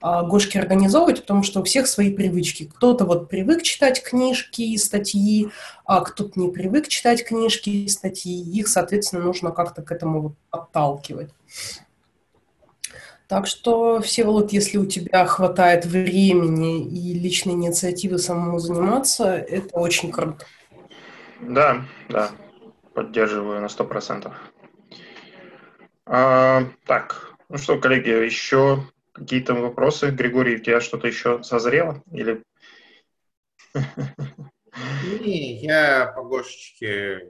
а, 0.00 0.22
Гошки 0.22 0.56
организовывать, 0.56 1.22
потому 1.22 1.42
что 1.42 1.60
у 1.60 1.64
всех 1.64 1.88
свои 1.88 2.14
привычки. 2.14 2.70
Кто-то 2.76 3.04
вот 3.04 3.28
привык 3.28 3.62
читать 3.62 4.02
книжки 4.04 4.62
и 4.62 4.78
статьи, 4.78 5.48
а 5.84 6.00
кто-то 6.02 6.38
не 6.38 6.48
привык 6.48 6.86
читать 6.86 7.24
книжки 7.24 7.70
и 7.70 7.88
статьи. 7.88 8.40
Их, 8.40 8.68
соответственно, 8.68 9.24
нужно 9.24 9.50
как-то 9.50 9.82
к 9.82 9.90
этому 9.90 10.20
вот 10.20 10.32
отталкивать. 10.50 11.30
Так 13.28 13.48
что, 13.48 14.00
Всеволод, 14.00 14.52
если 14.52 14.78
у 14.78 14.86
тебя 14.86 15.26
хватает 15.26 15.84
времени 15.84 16.86
и 16.86 17.12
личной 17.18 17.54
инициативы 17.54 18.18
самому 18.18 18.60
заниматься, 18.60 19.34
это 19.34 19.76
очень 19.76 20.12
круто. 20.12 20.46
Да, 21.40 21.84
да, 22.08 22.30
поддерживаю 22.94 23.60
на 23.60 23.68
сто 23.68 23.84
процентов. 23.84 24.34
А, 26.06 26.62
так, 26.86 27.34
ну 27.48 27.58
что, 27.58 27.80
коллеги, 27.80 28.10
еще 28.10 28.84
какие-то 29.12 29.54
вопросы? 29.54 30.10
Григорий, 30.10 30.56
у 30.56 30.60
тебя 30.60 30.80
что-то 30.80 31.08
еще 31.08 31.42
созрело? 31.42 32.02
Или... 32.12 32.42
Не, 35.20 35.56
я 35.62 36.12
по 36.14 36.22
Гошечке 36.22 37.28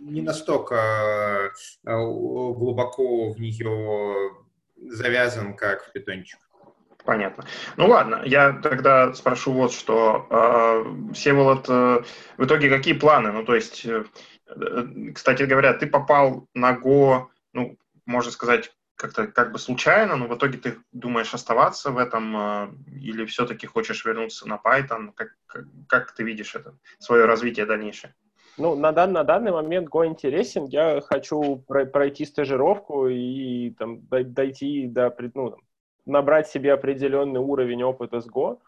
не 0.00 0.22
настолько 0.22 1.52
э, 1.84 1.96
глубоко 1.96 3.30
в 3.30 3.40
нее 3.40 4.30
завязан 4.80 5.56
как 5.56 5.84
в 5.84 5.92
питончик. 5.92 6.38
Понятно. 7.04 7.44
Ну 7.76 7.86
ладно, 7.86 8.22
я 8.24 8.52
тогда 8.52 9.14
спрошу 9.14 9.52
вот 9.52 9.72
что. 9.72 10.26
Э, 10.30 11.12
Всеволод, 11.14 11.66
э, 11.68 12.02
в 12.36 12.44
итоге 12.44 12.68
какие 12.68 12.92
планы? 12.94 13.32
Ну, 13.32 13.44
то 13.44 13.54
есть, 13.54 13.86
э, 13.86 14.04
кстати 15.14 15.44
говоря, 15.44 15.72
ты 15.72 15.86
попал 15.86 16.48
на 16.54 16.72
Go, 16.76 17.28
ну, 17.54 17.78
можно 18.04 18.30
сказать, 18.30 18.72
как-то 18.96 19.28
как 19.28 19.52
бы 19.52 19.58
случайно, 19.58 20.16
но 20.16 20.26
в 20.26 20.36
итоге 20.36 20.58
ты 20.58 20.76
думаешь 20.92 21.32
оставаться 21.32 21.92
в 21.92 21.98
этом 21.98 22.36
э, 22.36 22.68
или 22.90 23.24
все-таки 23.24 23.66
хочешь 23.66 24.04
вернуться 24.04 24.48
на 24.48 24.60
Python? 24.62 25.12
Как, 25.14 25.28
как, 25.46 25.64
как 25.88 26.12
ты 26.12 26.24
видишь 26.24 26.56
это, 26.56 26.76
свое 26.98 27.24
развитие 27.24 27.64
дальнейшее? 27.64 28.14
Ну, 28.58 28.74
на, 28.74 28.92
дан, 28.92 29.12
на 29.12 29.24
данный 29.24 29.52
момент 29.52 29.88
Go 29.88 30.04
интересен. 30.06 30.66
Я 30.66 31.00
хочу 31.00 31.64
пройти 31.66 32.24
стажировку 32.24 33.06
и 33.06 33.70
там, 33.78 34.00
дойти 34.08 34.88
до, 34.88 35.14
ну, 35.34 35.56
набрать 36.04 36.48
себе 36.48 36.72
определенный 36.72 37.40
уровень 37.40 37.84
опыта 37.84 38.20
с 38.20 38.28
Go. 38.28 38.58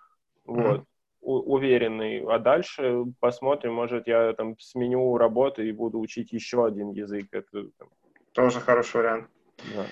Вот. 0.45 0.81
Mm-hmm. 0.81 0.85
Уверенный. 1.23 2.25
А 2.25 2.39
дальше 2.39 3.05
посмотрим, 3.19 3.75
может, 3.75 4.07
я 4.07 4.33
там 4.33 4.59
сменю 4.59 5.19
работу 5.19 5.63
и 5.63 5.73
буду 5.73 5.99
учить 5.99 6.33
еще 6.33 6.65
один 6.65 6.93
язык. 6.93 7.27
Это, 7.33 7.67
там... 7.79 7.89
Тоже 8.33 8.61
хороший 8.61 8.99
вариант. 8.99 9.29
Да. 9.77 9.85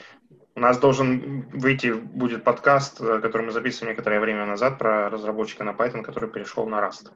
У 0.54 0.61
нас 0.61 0.78
должен 0.78 1.42
выйти, 1.52 1.92
будет 1.92 2.44
подкаст, 2.44 3.00
э, 3.00 3.20
который 3.20 3.42
мы 3.42 3.52
записывали 3.52 3.90
некоторое 3.90 4.20
время 4.20 4.46
назад 4.46 4.78
про 4.78 5.11
разработчика 5.11 5.64
на 5.64 5.70
Python, 5.70 6.02
который 6.02 6.30
перешел 6.30 6.66
на 6.66 6.80
Rust. 6.80 7.12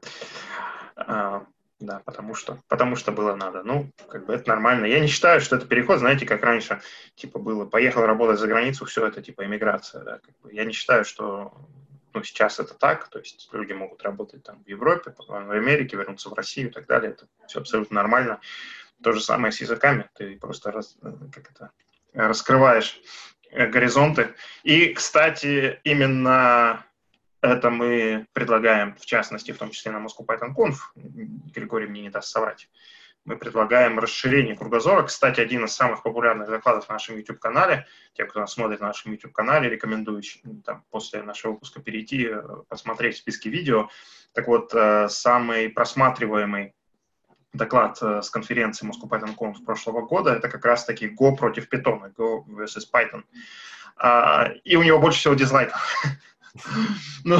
Да, 1.83 2.01
потому 2.05 2.33
что, 2.33 2.59
потому 2.69 2.95
что 2.95 3.11
было 3.11 3.35
надо. 3.35 3.61
Ну, 3.63 3.91
как 4.07 4.25
бы 4.25 4.33
это 4.33 4.47
нормально. 4.47 4.85
Я 4.85 5.01
не 5.01 5.07
считаю, 5.07 5.41
что 5.41 5.57
это 5.57 5.67
переход, 5.67 5.99
знаете, 5.99 6.25
как 6.25 6.41
раньше, 6.41 6.81
типа, 7.15 7.39
было, 7.39 7.65
поехал 7.65 8.05
работать 8.05 8.39
за 8.39 8.47
границу, 8.47 8.85
все 8.85 9.05
это, 9.05 9.21
типа, 9.21 9.43
иммиграция, 9.43 10.01
да. 10.01 10.19
Как 10.19 10.33
бы, 10.39 10.53
я 10.53 10.63
не 10.63 10.71
считаю, 10.71 11.03
что, 11.03 11.53
ну, 12.13 12.23
сейчас 12.23 12.61
это 12.61 12.73
так, 12.73 13.09
то 13.09 13.19
есть 13.19 13.49
люди 13.51 13.73
могут 13.73 14.01
работать 14.01 14.43
там 14.43 14.63
в 14.63 14.67
Европе, 14.69 15.11
потом 15.11 15.45
в 15.45 15.51
Америке, 15.51 15.97
вернуться 15.97 16.29
в 16.29 16.33
Россию 16.33 16.69
и 16.69 16.71
так 16.71 16.87
далее, 16.87 17.11
это 17.11 17.27
все 17.47 17.59
абсолютно 17.59 17.95
нормально. 17.95 18.39
То 19.03 19.11
же 19.11 19.19
самое 19.19 19.51
с 19.51 19.59
языками, 19.59 20.09
ты 20.15 20.37
просто 20.39 20.71
раз, 20.71 20.95
как 21.33 21.51
это, 21.51 21.71
раскрываешь 22.13 23.01
э, 23.51 23.67
горизонты. 23.67 24.35
И, 24.63 24.93
кстати, 24.93 25.81
именно 25.83 26.85
это 27.43 27.69
мы 27.69 28.25
предлагаем, 28.33 28.95
в 28.95 29.05
частности, 29.05 29.51
в 29.51 29.57
том 29.57 29.69
числе 29.71 29.91
на 29.91 29.97
Moscow 29.97 30.25
Python 30.25 30.55
Conf, 30.55 30.75
Григорий 30.95 31.87
мне 31.87 32.01
не 32.01 32.09
даст 32.09 32.29
соврать, 32.29 32.69
мы 33.25 33.37
предлагаем 33.37 33.99
расширение 33.99 34.55
кругозора. 34.55 35.03
Кстати, 35.03 35.39
один 35.39 35.65
из 35.65 35.73
самых 35.73 36.03
популярных 36.03 36.49
докладов 36.49 36.89
на 36.89 36.95
нашем 36.95 37.17
YouTube-канале. 37.17 37.85
Тем, 38.13 38.27
кто 38.27 38.41
нас 38.41 38.53
смотрит 38.53 38.81
на 38.81 38.87
нашем 38.87 39.11
YouTube-канале, 39.11 39.69
рекомендую 39.69 40.21
там, 40.65 40.83
после 40.89 41.21
нашего 41.21 41.53
выпуска 41.53 41.81
перейти, 41.81 42.27
э, 42.31 42.41
посмотреть 42.67 43.17
списки 43.17 43.47
видео. 43.47 43.89
Так 44.33 44.47
вот, 44.47 44.73
э, 44.73 45.07
самый 45.09 45.69
просматриваемый 45.69 46.75
доклад 47.53 47.97
э, 48.01 48.21
с 48.21 48.29
конференции 48.29 48.85
Moscow 48.85 49.09
Python 49.09 49.35
Conf 49.35 49.63
прошлого 49.63 50.01
года, 50.01 50.31
это 50.31 50.49
как 50.49 50.65
раз-таки 50.65 51.07
Go 51.07 51.35
против 51.35 51.71
Python, 51.71 52.13
Go 52.13 52.45
versus 52.47 52.83
Python. 52.93 53.23
А, 53.95 54.51
и 54.63 54.75
у 54.75 54.83
него 54.83 54.99
больше 54.99 55.19
всего 55.19 55.33
дизлайков. 55.33 55.81
Ну, 57.23 57.39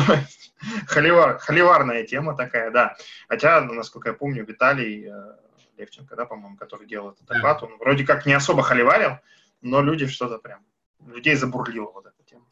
Холивар, 0.88 1.40
холиварная 1.40 2.04
тема 2.06 2.36
такая, 2.36 2.72
да. 2.72 2.96
Хотя, 3.28 3.62
насколько 3.62 4.10
я 4.10 4.14
помню, 4.14 4.46
Виталий 4.46 5.08
э, 5.10 5.36
Левченко, 5.78 6.16
да, 6.16 6.26
по-моему, 6.26 6.58
который 6.58 6.88
делал 6.88 7.12
этот 7.12 7.26
доклад, 7.26 7.64
он 7.64 7.78
вроде 7.78 8.06
как 8.06 8.26
не 8.26 8.34
особо 8.34 8.64
холиварил, 8.64 9.18
но 9.62 9.82
люди 9.82 10.08
что-то 10.08 10.38
прям, 10.38 10.66
людей 11.06 11.36
забурлило 11.36 11.92
вот 11.92 12.06
эта 12.06 12.24
тема. 12.26 12.46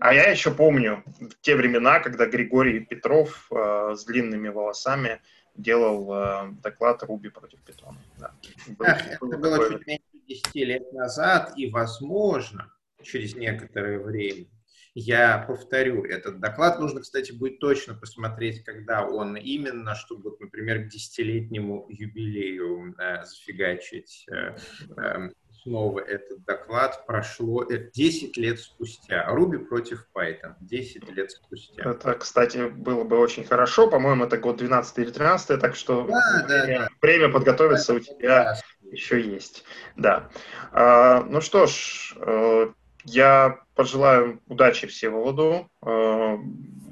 А 0.00 0.14
я 0.14 0.30
еще 0.30 0.50
помню 0.50 1.04
те 1.42 1.54
времена, 1.54 2.00
когда 2.00 2.26
Григорий 2.26 2.80
Петров 2.80 3.46
э, 3.50 3.94
с 3.94 4.04
длинными 4.04 4.48
волосами 4.48 5.20
делал 5.54 6.12
э, 6.14 6.52
доклад 6.62 7.02
Руби 7.02 7.28
против 7.28 7.60
Питона. 7.60 7.98
Да. 8.18 8.32
Был, 8.68 8.86
Ах, 8.86 9.06
это 9.06 9.38
было 9.38 9.58
такое... 9.58 9.78
чуть 9.78 9.86
меньше 9.86 10.04
10 10.28 10.54
лет 10.54 10.92
назад, 10.92 11.52
и, 11.56 11.70
возможно, 11.70 12.72
через 13.02 13.34
некоторое 13.34 13.98
время 13.98 14.46
я 14.94 15.44
повторю 15.46 16.04
этот 16.04 16.40
доклад. 16.40 16.78
Нужно, 16.78 17.00
кстати, 17.00 17.32
будет 17.32 17.58
точно 17.60 17.94
посмотреть, 17.94 18.64
когда 18.64 19.06
он 19.06 19.36
именно, 19.36 19.94
чтобы, 19.94 20.30
вот, 20.30 20.40
например, 20.40 20.84
к 20.84 20.88
десятилетнему 20.88 21.86
юбилею 21.88 22.94
э, 22.98 23.24
зафигачить 23.24 24.26
э, 24.30 24.56
э, 24.96 25.30
снова 25.62 26.00
этот 26.00 26.44
доклад. 26.44 27.06
Прошло 27.06 27.64
10 27.64 28.36
э, 28.36 28.40
лет 28.40 28.60
спустя. 28.60 29.24
Руби 29.28 29.58
против 29.58 30.06
Python. 30.14 30.54
10 30.60 31.08
лет 31.10 31.30
спустя. 31.30 31.82
Это, 31.90 32.14
кстати, 32.14 32.68
было 32.68 33.04
бы 33.04 33.18
очень 33.18 33.44
хорошо. 33.44 33.88
По-моему, 33.88 34.24
это 34.24 34.36
год 34.36 34.58
12 34.58 34.98
или 34.98 35.10
13, 35.10 35.60
так 35.60 35.74
что 35.74 36.06
да, 36.06 36.44
время, 36.46 36.48
да, 36.48 36.66
да. 36.66 36.88
время 37.00 37.28
подготовиться 37.30 37.92
да, 37.92 37.98
у 37.98 38.00
тебя 38.00 38.44
да. 38.44 38.58
еще 38.90 39.20
есть. 39.20 39.64
Да. 39.96 40.30
А, 40.72 41.22
ну 41.22 41.40
что 41.40 41.66
ж, 41.66 42.14
э, 42.16 42.72
я 43.04 43.60
пожелаю 43.74 44.40
удачи 44.46 44.86
Всеволоду. 44.86 45.70
Э, 45.84 46.36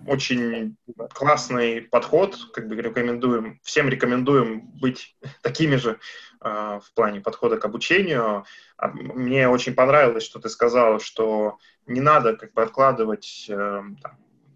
очень 0.06 0.76
классный 1.12 1.82
подход, 1.82 2.36
как 2.52 2.68
бы 2.68 2.76
рекомендуем, 2.76 3.60
всем 3.62 3.88
рекомендуем 3.88 4.62
быть 4.80 5.16
такими 5.42 5.76
же 5.76 5.98
э, 6.40 6.80
в 6.82 6.94
плане 6.94 7.20
подхода 7.20 7.58
к 7.58 7.64
обучению. 7.64 8.44
А 8.76 8.88
мне 8.88 9.48
очень 9.48 9.74
понравилось, 9.74 10.24
что 10.24 10.40
ты 10.40 10.48
сказал, 10.48 11.00
что 11.00 11.58
не 11.86 12.00
надо 12.00 12.36
как 12.36 12.52
бы 12.54 12.62
откладывать 12.62 13.46
э, 13.48 13.82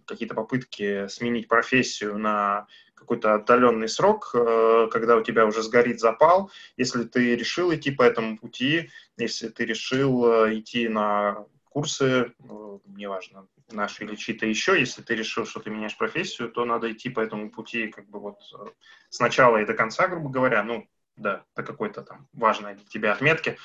какие-то 0.07 0.35
попытки 0.35 1.09
сменить 1.09 1.49
профессию 1.49 2.19
на 2.19 2.67
какой-то 3.05 3.35
отдаленный 3.35 3.89
срок, 3.89 4.31
когда 4.33 5.17
у 5.17 5.23
тебя 5.23 5.47
уже 5.47 5.63
сгорит 5.63 6.01
запал. 6.01 6.51
Если 6.77 7.05
ты 7.05 7.37
решил 7.37 7.73
идти 7.75 7.91
по 7.91 8.03
этому 8.03 8.39
пути, 8.39 8.91
если 9.17 9.49
ты 9.49 9.65
решил 9.65 10.25
идти 10.51 10.89
на 10.89 11.47
курсы, 11.75 12.33
э, 12.39 12.79
неважно, 12.87 13.49
наши 13.73 14.05
или 14.05 14.15
чьи-то 14.15 14.47
еще, 14.47 14.79
если 14.79 15.03
ты 15.03 15.17
решил, 15.17 15.45
что 15.45 15.59
ты 15.59 15.71
меняешь 15.71 15.99
профессию, 15.99 16.49
то 16.49 16.65
надо 16.65 16.93
идти 16.93 17.11
по 17.11 17.19
этому 17.19 17.51
пути 17.51 17.89
как 17.89 18.09
бы 18.09 18.21
вот 18.21 18.39
э, 18.55 18.67
с 19.11 19.19
начала 19.19 19.61
и 19.61 19.67
до 19.67 19.75
конца, 19.75 20.07
грубо 20.07 20.31
говоря, 20.31 20.63
ну, 20.63 20.89
да, 21.17 21.45
до 21.57 21.65
какой-то 21.65 22.03
там 22.03 22.29
важной 22.33 22.77
для 22.77 22.85
тебя 22.85 23.13
отметки. 23.13 23.59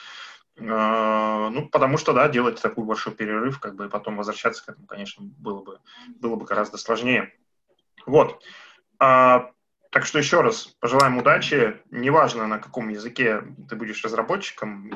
Э, 0.57 1.49
ну, 1.51 1.69
потому 1.69 1.97
что, 1.99 2.13
да, 2.13 2.27
делать 2.29 2.59
такой 2.59 2.83
большой 2.83 3.13
перерыв, 3.13 3.59
как 3.59 3.75
бы, 3.75 3.85
и 3.85 3.89
потом 3.89 4.17
возвращаться 4.17 4.65
к 4.65 4.69
этому, 4.69 4.87
конечно, 4.87 5.23
было 5.23 5.61
бы, 5.61 5.79
было 6.07 6.35
бы 6.35 6.45
гораздо 6.45 6.79
сложнее. 6.79 7.31
Вот. 8.07 8.43
А, 8.99 9.51
так 9.91 10.05
что 10.05 10.19
еще 10.19 10.41
раз 10.41 10.67
пожелаем 10.79 11.17
удачи. 11.17 11.81
Неважно, 11.89 12.47
на 12.47 12.59
каком 12.59 12.89
языке 12.89 13.41
ты 13.69 13.75
будешь 13.75 14.03
разработчиком, 14.03 14.91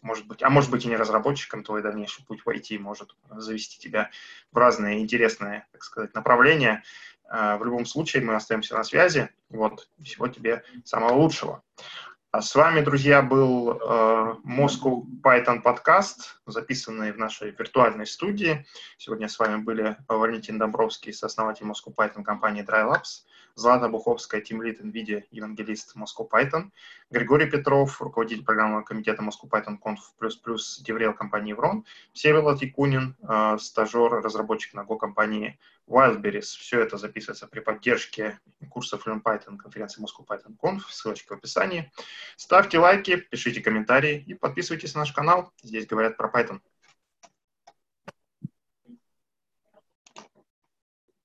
может 0.00 0.26
быть, 0.26 0.42
а 0.42 0.50
может 0.50 0.70
быть 0.70 0.84
и 0.84 0.88
не 0.88 0.96
разработчиком, 0.96 1.64
твой 1.64 1.82
дальнейший 1.82 2.24
путь 2.24 2.42
в 2.44 2.48
IT 2.48 2.78
может 2.78 3.16
завести 3.30 3.80
тебя 3.80 4.10
в 4.52 4.58
разные 4.58 5.00
интересные, 5.00 5.66
так 5.72 5.82
сказать, 5.82 6.14
направления. 6.14 6.84
А, 7.24 7.56
в 7.56 7.64
любом 7.64 7.86
случае 7.86 8.22
мы 8.22 8.34
остаемся 8.34 8.74
на 8.74 8.84
связи. 8.84 9.30
Вот, 9.48 9.88
всего 10.02 10.28
тебе 10.28 10.62
самого 10.84 11.14
лучшего. 11.14 11.62
А 12.32 12.40
с 12.40 12.54
вами, 12.54 12.80
друзья, 12.80 13.20
был 13.20 13.72
э, 13.72 14.36
Moscow 14.46 15.02
Python 15.22 15.60
подкаст, 15.60 16.40
записанный 16.46 17.12
в 17.12 17.18
нашей 17.18 17.50
виртуальной 17.50 18.06
студии. 18.06 18.64
Сегодня 18.96 19.28
с 19.28 19.38
вами 19.38 19.62
были 19.62 19.98
Валентин 20.08 20.56
Домбровский, 20.56 21.12
сооснователь 21.12 21.66
Moscow 21.66 21.94
Python 21.94 22.22
компании 22.22 22.64
DryLabs, 22.64 23.26
Злата 23.54 23.88
Буховская, 23.88 24.40
тимлит 24.40 24.80
NVIDIA, 24.80 25.24
евангелист 25.30 25.94
Moscow 25.96 26.28
Python, 26.28 26.70
Григорий 27.10 27.50
Петров, 27.50 28.00
руководитель 28.00 28.44
программного 28.44 28.82
комитета 28.82 29.22
Moscow 29.22 29.48
Python 29.48 29.78
Conf++, 29.78 29.96
Деврел 30.82 31.14
компании 31.14 31.52
Врон, 31.52 31.84
Всеволод 32.12 32.62
Якунин, 32.62 33.16
э, 33.22 33.58
стажер, 33.60 34.12
разработчик 34.22 34.74
на 34.74 34.80
Go 34.80 34.96
компании 34.96 35.58
Wildberries. 35.86 36.42
Все 36.58 36.80
это 36.80 36.96
записывается 36.96 37.46
при 37.46 37.60
поддержке 37.60 38.40
курсов 38.70 39.06
Learn 39.06 39.22
Python 39.22 39.56
конференции 39.56 40.02
Moscow 40.02 40.26
Python 40.26 40.56
Conf, 40.60 40.80
ссылочка 40.88 41.34
в 41.34 41.38
описании. 41.38 41.92
Ставьте 42.36 42.78
лайки, 42.78 43.16
пишите 43.16 43.60
комментарии 43.60 44.24
и 44.26 44.34
подписывайтесь 44.34 44.94
на 44.94 45.00
наш 45.00 45.12
канал. 45.12 45.52
Здесь 45.62 45.86
говорят 45.86 46.16
про 46.16 46.28
Python. 46.28 46.60